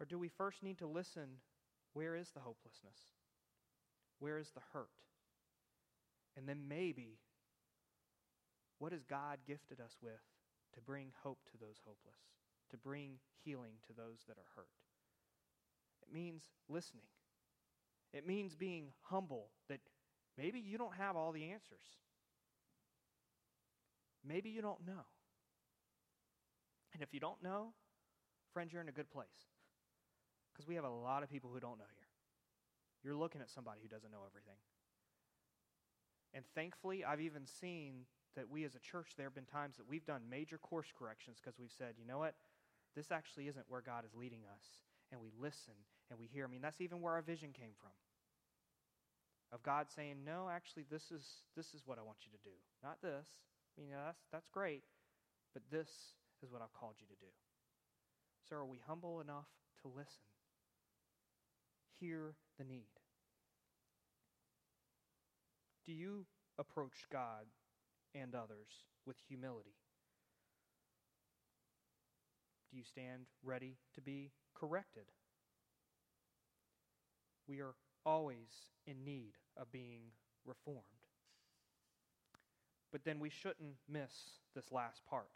Or 0.00 0.06
do 0.06 0.18
we 0.18 0.28
first 0.28 0.62
need 0.62 0.78
to 0.78 0.86
listen 0.86 1.38
where 1.92 2.16
is 2.16 2.30
the 2.30 2.40
hopelessness? 2.40 2.98
Where 4.18 4.38
is 4.38 4.50
the 4.50 4.62
hurt? 4.72 4.88
And 6.36 6.48
then 6.48 6.62
maybe, 6.68 7.18
what 8.78 8.92
has 8.92 9.04
God 9.04 9.38
gifted 9.46 9.80
us 9.80 9.96
with 10.02 10.22
to 10.74 10.80
bring 10.80 11.12
hope 11.22 11.38
to 11.52 11.58
those 11.58 11.80
hopeless, 11.84 12.18
to 12.70 12.76
bring 12.78 13.18
healing 13.44 13.74
to 13.86 13.92
those 13.92 14.20
that 14.28 14.38
are 14.38 14.50
hurt? 14.56 14.68
It 16.02 16.12
means 16.12 16.42
listening. 16.68 17.04
It 18.12 18.26
means 18.26 18.54
being 18.54 18.88
humble 19.02 19.48
that 19.68 19.80
maybe 20.38 20.60
you 20.60 20.78
don't 20.78 20.94
have 20.94 21.16
all 21.16 21.32
the 21.32 21.50
answers. 21.50 21.84
Maybe 24.24 24.50
you 24.50 24.62
don't 24.62 24.86
know. 24.86 25.04
And 26.92 27.02
if 27.02 27.12
you 27.12 27.20
don't 27.20 27.42
know, 27.42 27.72
friends, 28.52 28.72
you're 28.72 28.82
in 28.82 28.88
a 28.88 28.92
good 28.92 29.10
place. 29.10 29.48
Because 30.52 30.68
we 30.68 30.74
have 30.74 30.84
a 30.84 30.90
lot 30.90 31.22
of 31.22 31.30
people 31.30 31.50
who 31.52 31.60
don't 31.60 31.78
know 31.78 31.88
here. 31.88 32.08
You're 33.02 33.16
looking 33.16 33.40
at 33.40 33.50
somebody 33.50 33.80
who 33.82 33.88
doesn't 33.88 34.12
know 34.12 34.22
everything. 34.26 34.60
And 36.34 36.44
thankfully, 36.54 37.04
I've 37.04 37.20
even 37.20 37.46
seen 37.46 38.06
that 38.36 38.48
we 38.48 38.64
as 38.64 38.74
a 38.74 38.78
church, 38.78 39.12
there 39.16 39.26
have 39.26 39.34
been 39.34 39.44
times 39.44 39.76
that 39.76 39.88
we've 39.88 40.04
done 40.04 40.22
major 40.30 40.58
course 40.58 40.92
corrections 40.96 41.38
because 41.42 41.58
we've 41.58 41.72
said, 41.76 41.94
you 41.98 42.06
know 42.06 42.18
what? 42.18 42.34
This 42.96 43.10
actually 43.10 43.48
isn't 43.48 43.66
where 43.68 43.80
God 43.80 44.04
is 44.04 44.14
leading 44.14 44.40
us. 44.54 44.64
And 45.10 45.20
we 45.20 45.28
listen 45.38 45.74
and 46.10 46.18
we 46.18 46.26
hear. 46.26 46.46
I 46.46 46.48
mean, 46.48 46.62
that's 46.62 46.80
even 46.80 47.02
where 47.02 47.12
our 47.14 47.22
vision 47.22 47.50
came 47.52 47.76
from. 47.80 47.92
Of 49.52 49.62
God 49.62 49.88
saying, 49.94 50.24
no, 50.24 50.48
actually, 50.50 50.84
this 50.90 51.10
is, 51.10 51.44
this 51.56 51.74
is 51.74 51.82
what 51.84 51.98
I 51.98 52.02
want 52.02 52.18
you 52.24 52.32
to 52.32 52.42
do. 52.42 52.56
Not 52.82 53.02
this. 53.02 53.28
I 53.76 53.80
mean, 53.80 53.90
that's, 53.92 54.24
that's 54.32 54.48
great. 54.48 54.84
But 55.52 55.62
this 55.70 55.88
is 56.42 56.50
what 56.50 56.62
I've 56.62 56.72
called 56.72 56.94
you 56.98 57.06
to 57.06 57.20
do. 57.20 57.30
So 58.48 58.56
are 58.56 58.64
we 58.64 58.80
humble 58.86 59.20
enough 59.20 59.46
to 59.82 59.88
listen? 59.88 60.24
Hear 62.00 62.34
the 62.58 62.64
need. 62.64 62.98
Do 65.86 65.92
you 65.92 66.26
approach 66.58 67.06
God 67.10 67.46
and 68.14 68.34
others 68.34 68.86
with 69.06 69.16
humility? 69.28 69.74
Do 72.70 72.76
you 72.78 72.84
stand 72.84 73.26
ready 73.42 73.76
to 73.94 74.00
be 74.00 74.30
corrected? 74.54 75.04
We 77.46 77.60
are 77.60 77.74
always 78.06 78.70
in 78.86 79.04
need 79.04 79.32
of 79.56 79.70
being 79.70 80.02
reformed. 80.44 80.82
But 82.90 83.04
then 83.04 83.18
we 83.20 83.30
shouldn't 83.30 83.76
miss 83.88 84.12
this 84.54 84.70
last 84.70 85.04
part. 85.06 85.28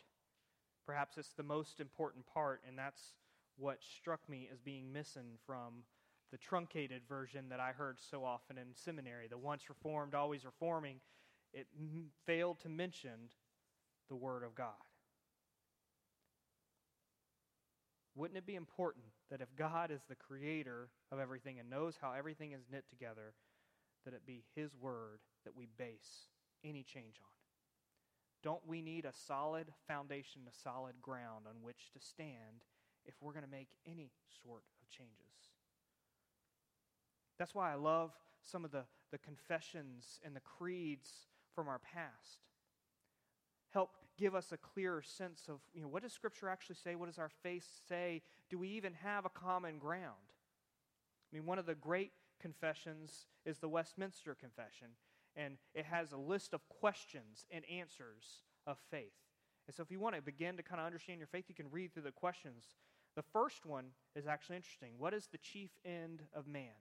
Perhaps 0.87 1.19
it's 1.19 1.35
the 1.37 1.43
most 1.43 1.81
important 1.81 2.25
part, 2.33 2.63
and 2.67 2.79
that's 2.79 3.15
what 3.59 3.83
struck 3.83 4.29
me 4.29 4.49
as 4.53 4.61
being 4.61 4.93
missing 4.93 5.39
from 5.45 5.83
the 6.31 6.39
truncated 6.39 7.03
version 7.09 7.49
that 7.49 7.61
I 7.61 7.73
heard 7.73 7.99
so 8.01 8.25
often 8.25 8.59
in 8.59 8.75
seminary, 8.75 9.29
the 9.29 9.39
once 9.39 9.69
reformed, 9.69 10.15
always 10.15 10.45
reforming, 10.45 11.01
it 11.53 11.67
m- 11.79 12.11
failed 12.25 12.61
to 12.61 12.69
mention 12.69 13.31
the 14.09 14.17
Word 14.17 14.43
of 14.43 14.55
God. 14.55 14.75
Wouldn't 18.15 18.39
it 18.39 18.47
be 18.47 18.55
important 18.55 19.05
that 19.31 19.41
if 19.41 19.55
God 19.57 19.91
is 19.91 20.03
the 20.09 20.15
creator 20.15 20.89
of 21.13 21.19
everything 21.19 21.59
and 21.59 21.69
knows 21.69 21.97
how 22.01 22.13
everything 22.13 22.53
is 22.53 22.63
knit 22.71 22.85
together, 22.89 23.35
that 24.05 24.15
it 24.15 24.27
be 24.27 24.45
His 24.55 24.75
Word 24.75 25.21
that 25.45 25.57
we 25.57 25.69
base 25.79 26.29
any 26.65 26.83
change 26.83 27.17
on? 27.21 27.46
Don't 28.47 28.65
we 28.65 28.81
need 28.81 29.05
a 29.05 29.13
solid 29.13 29.73
foundation, 29.89 30.43
a 30.49 30.55
solid 30.63 31.03
ground 31.03 31.47
on 31.49 31.57
which 31.63 31.91
to 31.93 31.99
stand 31.99 32.63
if 33.05 33.15
we're 33.21 33.33
going 33.33 33.45
to 33.45 33.51
make 33.51 33.71
any 33.85 34.13
sort 34.41 34.63
of 34.81 34.89
changes? 34.89 35.51
That's 37.41 37.57
why 37.57 37.73
I 37.73 37.75
love 37.75 38.13
some 38.45 38.65
of 38.65 38.71
the, 38.71 38.85
the 39.11 39.19
confessions 39.19 40.21
and 40.25 40.37
the 40.37 40.41
creeds 40.41 41.11
from 41.57 41.67
our 41.67 41.81
past. 41.81 42.47
Help 43.73 43.91
give 44.17 44.37
us 44.37 44.53
a 44.53 44.57
clearer 44.57 45.03
sense 45.03 45.49
of, 45.49 45.59
you 45.75 45.83
know, 45.83 45.89
what 45.89 46.05
does 46.05 46.13
Scripture 46.13 46.49
actually 46.49 46.77
say? 46.77 46.95
What 46.95 47.07
does 47.07 47.19
our 47.19 47.33
faith 47.43 47.67
say? 47.89 48.23
Do 48.49 48.59
we 48.59 48.69
even 48.69 48.93
have 49.03 49.25
a 49.25 49.29
common 49.29 49.79
ground? 49.79 50.15
I 51.33 51.37
mean, 51.37 51.47
one 51.47 51.59
of 51.59 51.67
the 51.67 51.75
great 51.75 52.13
confessions 52.41 53.27
is 53.45 53.59
the 53.59 53.69
Westminster 53.69 54.37
Confession, 54.37 54.91
and 55.37 55.59
it 55.75 55.85
has 55.85 56.13
a 56.13 56.17
list 56.17 56.55
of 56.55 56.67
questions 56.69 57.45
and 57.51 57.65
answers 57.71 58.43
of 58.67 58.79
faith. 58.91 59.13
And 59.67 59.75
so, 59.75 59.83
if 59.83 59.91
you 59.91 60.01
want 60.01 60.15
to 60.15 60.23
begin 60.23 60.57
to 60.57 60.63
kind 60.63 60.81
of 60.81 60.87
understand 60.87 61.19
your 61.19 61.27
faith, 61.27 61.45
you 61.49 61.55
can 61.55 61.71
read 61.71 61.93
through 61.93 62.05
the 62.05 62.13
questions. 62.13 62.65
The 63.17 63.23
first 63.23 63.67
one 63.67 63.87
is 64.15 64.27
actually 64.27 64.57
interesting. 64.57 64.93
What 64.99 65.15
is 65.15 65.29
the 65.31 65.39
chief 65.39 65.71
end 65.85 66.23
of 66.35 66.47
man? 66.47 66.75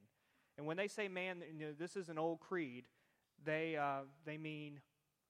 And 0.58 0.66
when 0.66 0.76
they 0.76 0.88
say 0.88 1.08
man, 1.08 1.42
you 1.52 1.66
know, 1.66 1.72
this 1.78 1.96
is 1.96 2.08
an 2.08 2.18
old 2.18 2.40
creed, 2.40 2.86
they, 3.44 3.76
uh, 3.76 4.02
they 4.24 4.38
mean 4.38 4.80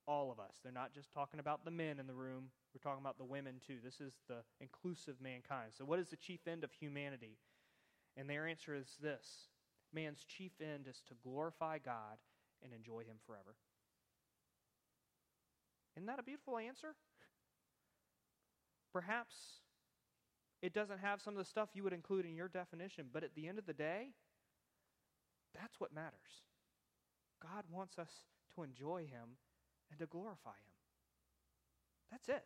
all 0.07 0.31
of 0.31 0.39
us. 0.39 0.57
They're 0.63 0.73
not 0.73 0.93
just 0.93 1.13
talking 1.13 1.41
about 1.41 1.65
the 1.65 1.71
men 1.71 1.99
in 1.99 2.07
the 2.07 2.15
room, 2.15 2.51
we're 2.75 2.91
talking 2.91 3.03
about 3.03 3.19
the 3.19 3.25
women 3.25 3.55
too. 3.67 3.77
This 3.83 4.01
is 4.01 4.13
the 4.29 4.43
inclusive 4.61 5.17
mankind. 5.21 5.71
So, 5.77 5.85
what 5.85 5.99
is 5.99 6.09
the 6.09 6.17
chief 6.17 6.41
end 6.47 6.63
of 6.63 6.73
humanity? 6.73 7.39
And 8.17 8.29
their 8.29 8.47
answer 8.47 8.75
is 8.75 8.97
this 9.01 9.49
man's 9.93 10.25
chief 10.25 10.53
end 10.61 10.87
is 10.89 11.03
to 11.09 11.15
glorify 11.23 11.79
God 11.79 12.19
and 12.63 12.73
enjoy 12.73 13.01
Him 13.01 13.17
forever. 13.27 13.55
Isn't 15.97 16.07
that 16.07 16.19
a 16.19 16.23
beautiful 16.23 16.59
answer? 16.59 16.95
Perhaps 18.93 19.35
it 20.63 20.73
doesn't 20.73 20.99
have 20.99 21.21
some 21.21 21.35
of 21.35 21.39
the 21.39 21.45
stuff 21.45 21.71
you 21.75 21.83
would 21.85 21.93
include 21.93 22.27
in 22.27 22.35
your 22.35 22.49
definition, 22.49 23.07
but 23.13 23.25
at 23.25 23.35
the 23.35 23.49
end 23.49 23.59
of 23.59 23.67
the 23.67 23.73
day, 23.73 24.09
that's 25.55 25.81
what 25.81 25.95
matters. 25.95 26.45
God 27.43 27.65
wants 27.71 27.99
us 27.99 28.11
to 28.55 28.63
enjoy 28.63 29.03
Him 29.03 29.37
and 29.91 29.99
to 29.99 30.07
glorify 30.07 30.51
Him. 30.51 30.75
That's 32.11 32.29
it. 32.29 32.45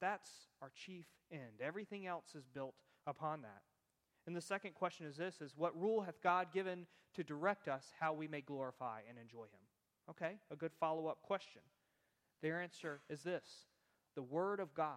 That's 0.00 0.30
our 0.60 0.70
chief 0.74 1.06
end. 1.30 1.60
Everything 1.60 2.06
else 2.06 2.34
is 2.34 2.44
built 2.46 2.74
upon 3.06 3.42
that. 3.42 3.62
And 4.26 4.36
the 4.36 4.40
second 4.40 4.74
question 4.74 5.06
is 5.06 5.16
this 5.16 5.40
is 5.40 5.54
what 5.56 5.80
rule 5.80 6.02
hath 6.02 6.20
God 6.22 6.48
given 6.52 6.86
to 7.14 7.22
direct 7.22 7.68
us 7.68 7.92
how 7.98 8.12
we 8.12 8.26
may 8.28 8.40
glorify 8.40 9.00
and 9.08 9.18
enjoy 9.18 9.44
him? 9.44 9.60
Okay, 10.10 10.38
a 10.50 10.56
good 10.56 10.72
follow-up 10.78 11.22
question. 11.22 11.62
Their 12.42 12.60
answer 12.60 13.00
is 13.08 13.22
this. 13.22 13.66
The 14.14 14.22
word 14.22 14.60
of 14.60 14.74
God, 14.74 14.96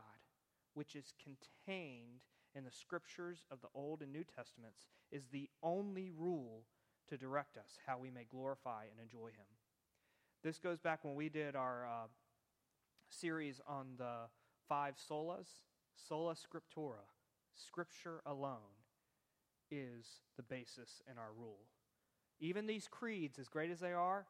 which 0.74 0.96
is 0.96 1.14
contained 1.24 2.22
in 2.56 2.64
the 2.64 2.72
scriptures 2.72 3.46
of 3.52 3.62
the 3.62 3.68
Old 3.74 4.02
and 4.02 4.12
New 4.12 4.24
Testaments, 4.24 4.88
is 5.12 5.24
the 5.32 5.50
only 5.64 6.12
rule 6.16 6.66
to 7.10 7.18
direct 7.18 7.58
us 7.58 7.78
how 7.86 7.98
we 7.98 8.12
may 8.12 8.24
glorify 8.24 8.86
and 8.92 9.00
enjoy 9.02 9.28
him. 9.28 9.46
This 10.44 10.60
goes 10.60 10.80
back 10.80 11.04
when 11.04 11.16
we 11.16 11.30
did 11.30 11.56
our 11.56 11.86
uh, 11.86 12.08
series 13.10 13.62
on 13.68 13.88
the 13.98 14.28
five 14.68 14.96
solas, 14.96 15.48
sola 16.08 16.34
scriptura, 16.34 17.04
scripture 17.56 18.22
alone, 18.26 18.79
is 19.72 20.22
the 20.38 20.44
basis 20.44 21.02
in 21.10 21.18
our 21.18 21.32
rule. 21.38 21.66
Even 22.40 22.68
these 22.68 22.88
creeds, 22.90 23.38
as 23.38 23.48
great 23.48 23.70
as 23.70 23.80
they 23.80 23.92
are, 23.92 24.26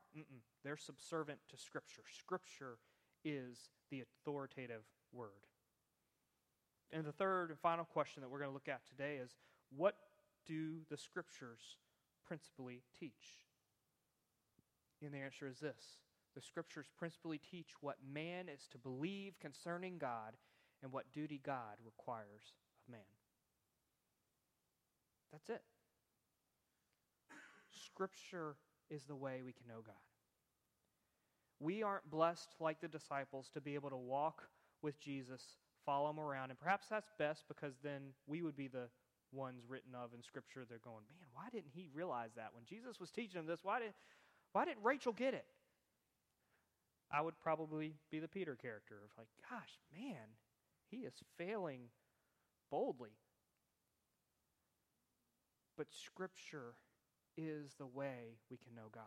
they're 0.64 0.78
subservient 0.78 1.40
to 1.50 1.58
Scripture. 1.58 2.02
Scripture 2.18 2.78
is 3.24 3.70
the 3.92 4.02
authoritative 4.02 4.84
word. 5.14 5.48
And 6.92 7.06
the 7.06 7.12
third 7.12 7.52
and 7.52 7.60
final 7.60 7.86
question 7.86 8.22
that 8.22 8.30
we're 8.30 8.40
going 8.40 8.50
to 8.50 8.54
look 8.54 8.68
at 8.68 8.88
today 8.88 9.18
is 9.24 9.36
what 9.76 9.96
do 10.48 10.80
the 10.90 10.98
Scriptures 10.98 11.78
principally 12.26 12.82
teach? 13.00 13.46
And 15.02 15.14
the 15.14 15.20
answer 15.20 15.48
is 15.48 15.60
this 15.60 15.98
the 16.36 16.42
scriptures 16.42 16.88
principally 16.98 17.40
teach 17.40 17.72
what 17.82 17.98
man 18.14 18.48
is 18.50 18.68
to 18.72 18.78
believe 18.78 19.40
concerning 19.40 19.98
God 19.98 20.38
and 20.84 20.92
what 20.92 21.12
duty 21.12 21.42
God 21.44 21.78
requires 21.84 22.54
of 22.88 22.92
man. 22.92 23.02
That's 25.32 25.50
it. 25.50 25.62
Scripture 27.72 28.56
is 28.90 29.04
the 29.04 29.16
way 29.16 29.42
we 29.46 29.54
can 29.54 29.68
know 29.68 29.82
God. 29.86 29.96
We 31.60 31.84
aren't 31.84 32.10
blessed 32.10 32.56
like 32.60 32.80
the 32.80 32.88
disciples 32.88 33.50
to 33.54 33.62
be 33.62 33.76
able 33.76 33.90
to 33.90 33.98
walk 33.98 34.44
with 34.82 35.00
Jesus, 35.00 35.42
follow 35.86 36.10
him 36.10 36.20
around. 36.20 36.52
And 36.52 36.60
perhaps 36.60 36.88
that's 36.90 37.10
best 37.20 37.44
because 37.48 37.74
then 37.84 38.14
we 38.28 38.42
would 38.42 38.56
be 38.56 38.68
the 38.68 38.88
ones 39.32 39.64
written 39.68 39.94
of 39.94 40.14
in 40.14 40.24
Scripture. 40.24 40.66
They're 40.68 40.80
going, 40.80 41.04
man, 41.10 41.28
why 41.34 41.50
didn't 41.52 41.72
he 41.74 41.90
realize 41.94 42.32
that? 42.38 42.50
When 42.54 42.64
Jesus 42.66 43.00
was 43.00 43.12
teaching 43.12 43.40
him 43.40 43.46
this, 43.46 43.60
why, 43.64 43.80
did, 43.80 43.94
why 44.54 44.66
didn't 44.66 44.84
Rachel 44.84 45.12
get 45.12 45.34
it? 45.34 45.46
I 47.12 47.22
would 47.22 47.40
probably 47.40 47.96
be 48.12 48.20
the 48.20 48.28
Peter 48.28 48.56
character 48.56 48.96
of 49.04 49.10
like, 49.18 49.28
gosh, 49.50 49.80
man, 49.92 50.28
he 50.90 50.98
is 50.98 51.14
failing 51.38 51.82
boldly. 52.72 53.10
But 55.80 55.88
Scripture 55.94 56.74
is 57.38 57.76
the 57.80 57.88
way 57.88 58.36
we 58.52 58.58
can 58.58 58.76
know 58.76 58.90
God. 58.94 59.04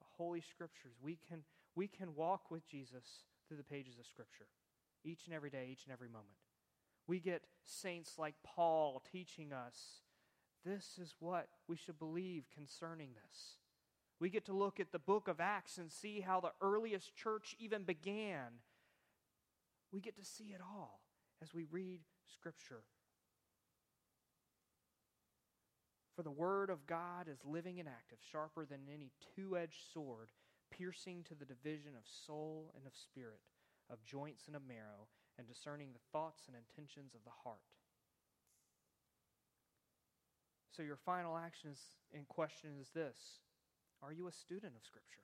The 0.00 0.06
Holy 0.16 0.40
Scriptures, 0.40 0.94
we 1.02 1.18
can, 1.28 1.42
we 1.76 1.86
can 1.86 2.14
walk 2.14 2.50
with 2.50 2.66
Jesus 2.66 3.24
through 3.46 3.58
the 3.58 3.62
pages 3.62 3.98
of 3.98 4.06
Scripture 4.06 4.46
each 5.04 5.26
and 5.26 5.34
every 5.34 5.50
day, 5.50 5.68
each 5.70 5.84
and 5.84 5.92
every 5.92 6.08
moment. 6.08 6.38
We 7.06 7.20
get 7.20 7.42
saints 7.62 8.14
like 8.16 8.36
Paul 8.42 9.02
teaching 9.12 9.52
us 9.52 10.00
this 10.64 10.98
is 10.98 11.14
what 11.20 11.48
we 11.68 11.76
should 11.76 11.98
believe 11.98 12.44
concerning 12.54 13.10
this. 13.12 13.56
We 14.20 14.30
get 14.30 14.46
to 14.46 14.54
look 14.54 14.80
at 14.80 14.92
the 14.92 14.98
book 14.98 15.28
of 15.28 15.40
Acts 15.40 15.76
and 15.76 15.92
see 15.92 16.20
how 16.20 16.40
the 16.40 16.52
earliest 16.62 17.14
church 17.14 17.54
even 17.58 17.82
began. 17.82 18.62
We 19.92 20.00
get 20.00 20.16
to 20.16 20.24
see 20.24 20.54
it 20.54 20.62
all 20.62 21.00
as 21.42 21.52
we 21.52 21.66
read 21.70 22.00
Scripture. 22.32 22.82
For 26.18 26.24
the 26.24 26.32
Word 26.32 26.68
of 26.68 26.84
God 26.84 27.28
is 27.30 27.38
living 27.44 27.78
and 27.78 27.88
active, 27.88 28.18
sharper 28.32 28.66
than 28.66 28.90
any 28.92 29.12
two 29.36 29.56
edged 29.56 29.78
sword, 29.94 30.30
piercing 30.68 31.22
to 31.28 31.34
the 31.36 31.44
division 31.44 31.94
of 31.94 32.02
soul 32.26 32.74
and 32.74 32.84
of 32.88 32.92
spirit, 32.96 33.38
of 33.88 34.02
joints 34.02 34.48
and 34.48 34.56
of 34.56 34.66
marrow, 34.66 35.06
and 35.38 35.46
discerning 35.46 35.90
the 35.92 36.02
thoughts 36.10 36.42
and 36.48 36.56
intentions 36.56 37.14
of 37.14 37.22
the 37.22 37.30
heart. 37.44 37.62
So, 40.74 40.82
your 40.82 40.96
final 40.96 41.36
action 41.38 41.70
is, 41.70 41.78
in 42.12 42.24
question 42.24 42.70
is 42.80 42.90
this 42.90 43.38
Are 44.02 44.12
you 44.12 44.26
a 44.26 44.32
student 44.32 44.74
of 44.74 44.82
Scripture? 44.82 45.22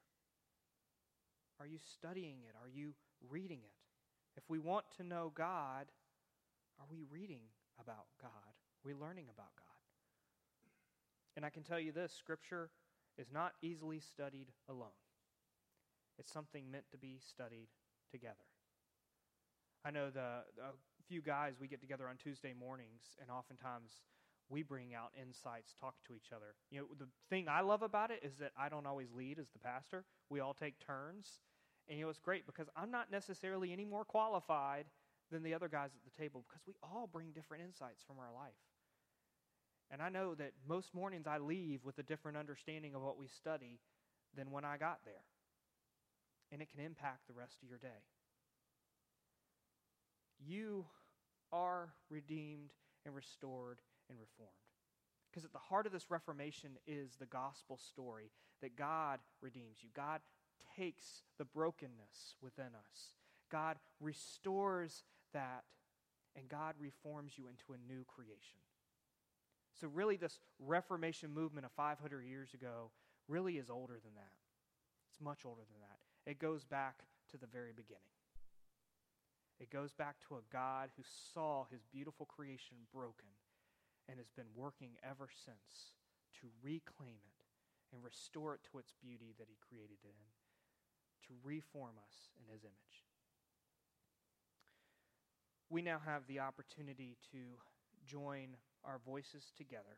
Are 1.59 1.67
you 1.67 1.79
studying 1.83 2.47
it? 2.47 2.55
Are 2.63 2.71
you 2.71 2.95
reading 3.29 3.63
it? 3.65 3.75
If 4.37 4.45
we 4.49 4.61
want 4.61 4.85
to 4.99 5.03
know 5.03 5.33
God, 5.35 5.91
are 6.79 6.87
we 6.89 7.03
reading 7.11 7.51
about 7.81 8.07
God? 8.23 8.31
Are 8.31 8.87
we 8.87 8.95
learning 8.95 9.27
about 9.29 9.51
God? 9.59 9.64
And 11.37 11.45
I 11.45 11.51
can 11.51 11.63
tell 11.63 11.81
you 11.81 11.93
this 11.93 12.13
Scripture 12.13 12.71
is 13.19 13.29
not 13.33 13.53
easily 13.63 14.01
studied 14.01 14.49
alone, 14.69 15.01
it's 16.19 16.33
something 16.33 16.71
meant 16.71 16.85
to 16.93 16.99
be 16.99 17.19
studied 17.27 17.69
together. 18.11 18.35
I 19.87 19.91
know 19.91 20.09
the, 20.09 20.21
a 20.63 20.73
few 21.07 21.21
guys 21.21 21.55
we 21.61 21.69
get 21.69 21.81
together 21.81 22.09
on 22.09 22.17
Tuesday 22.17 22.55
mornings, 22.59 23.19
and 23.21 23.31
oftentimes 23.31 24.01
we 24.49 24.63
bring 24.63 24.95
out 24.95 25.11
insights, 25.21 25.75
talk 25.79 25.95
to 26.07 26.15
each 26.15 26.33
other. 26.35 26.55
You 26.71 26.81
know, 26.81 26.87
the 26.99 27.09
thing 27.29 27.49
I 27.49 27.61
love 27.61 27.83
about 27.83 28.11
it 28.11 28.21
is 28.23 28.37
that 28.37 28.53
I 28.59 28.69
don't 28.69 28.87
always 28.87 29.13
lead 29.15 29.39
as 29.39 29.51
the 29.51 29.59
pastor. 29.59 30.05
We 30.31 30.41
all 30.41 30.55
take 30.55 30.79
turns. 30.79 31.41
And 31.89 31.99
you 31.99 32.05
know, 32.05 32.11
it's 32.11 32.19
great 32.19 32.47
because 32.47 32.69
I'm 32.77 32.91
not 32.91 33.11
necessarily 33.11 33.73
any 33.73 33.85
more 33.85 34.05
qualified 34.05 34.87
than 35.31 35.43
the 35.43 35.55
other 35.55 35.69
guys 35.69 35.91
at 35.95 36.11
the 36.11 36.23
table 36.23 36.45
because 36.49 36.63
we 36.67 36.75
all 36.83 37.09
bring 37.11 37.33
different 37.33 37.65
insights 37.65 38.03
from 38.07 38.17
our 38.19 38.33
life. 38.33 38.55
And 39.95 40.03
I 40.03 40.09
know 40.09 40.35
that 40.35 40.55
most 40.69 40.93
mornings 40.93 41.29
I 41.29 41.39
leave 41.39 41.85
with 41.85 41.99
a 41.99 42.03
different 42.03 42.37
understanding 42.37 42.97
of 42.97 43.03
what 43.03 43.17
we 43.17 43.29
study 43.29 43.79
than 44.37 44.51
when 44.51 44.65
I 44.65 44.77
got 44.77 44.99
there. 45.05 45.23
And 46.51 46.61
it 46.61 46.69
can 46.69 46.85
impact 46.85 47.29
the 47.29 47.33
rest 47.33 47.63
of 47.63 47.69
your 47.69 47.79
day. 47.79 48.03
You 50.45 50.87
are 51.53 51.91
redeemed 52.11 52.73
and 53.07 53.15
restored 53.15 53.79
and 54.11 54.19
reformed. 54.19 54.51
Because 55.31 55.45
at 55.45 55.53
the 55.53 55.59
heart 55.59 55.87
of 55.87 55.93
this 55.93 56.11
Reformation 56.11 56.71
is 56.89 57.13
the 57.21 57.27
gospel 57.27 57.79
story 57.79 58.33
that 58.63 58.75
God 58.75 59.21
redeems 59.41 59.77
you. 59.81 59.91
God 59.95 60.23
takes 60.77 61.23
the 61.39 61.45
brokenness 61.45 62.35
within 62.43 62.75
us, 62.75 63.15
God 63.49 63.77
restores 64.01 65.05
that, 65.33 65.63
and 66.35 66.49
God 66.49 66.75
reforms 66.81 67.35
you 67.39 67.47
into 67.47 67.75
a 67.75 67.93
new 67.93 68.03
creation. 68.05 68.59
So, 69.81 69.89
really, 69.89 70.17
this 70.17 70.39
Reformation 70.59 71.33
movement 71.33 71.67
of 71.67 71.73
500 71.73 72.25
years 72.25 72.55
ago 72.55 72.91
really 73.29 73.59
is 73.59 73.71
older 73.71 73.95
than 73.95 74.15
that. 74.15 74.39
It's 75.11 75.21
much 75.21 75.45
older 75.45 75.63
than 75.63 75.81
that. 75.81 76.31
It 76.31 76.39
goes 76.39 76.65
back 76.65 77.03
to 77.31 77.37
the 77.37 77.47
very 77.47 77.73
beginning. 77.73 78.15
It 79.61 79.71
goes 79.71 79.93
back 79.93 80.17
to 80.29 80.37
a 80.37 80.47
God 80.53 80.91
who 80.97 81.03
saw 81.33 81.65
his 81.71 81.85
beautiful 81.93 82.27
creation 82.27 82.77
broken 82.93 83.31
and 84.09 84.19
has 84.19 84.31
been 84.37 84.51
working 84.55 84.91
ever 85.03 85.29
since 85.45 85.95
to 86.41 86.49
reclaim 86.63 87.23
it 87.27 87.45
and 87.93 88.03
restore 88.03 88.55
it 88.55 88.61
to 88.71 88.79
its 88.79 88.93
beauty 89.01 89.35
that 89.39 89.49
he 89.49 89.57
created 89.69 89.99
it 90.03 90.15
in, 90.15 91.29
to 91.29 91.35
reform 91.43 91.95
us 92.03 92.29
in 92.41 92.53
his 92.53 92.65
image. 92.65 93.07
We 95.71 95.83
now 95.83 96.01
have 96.05 96.27
the 96.27 96.41
opportunity 96.41 97.17
to 97.33 97.39
join 98.07 98.57
our 98.85 99.01
voices 99.07 99.53
together 99.57 99.97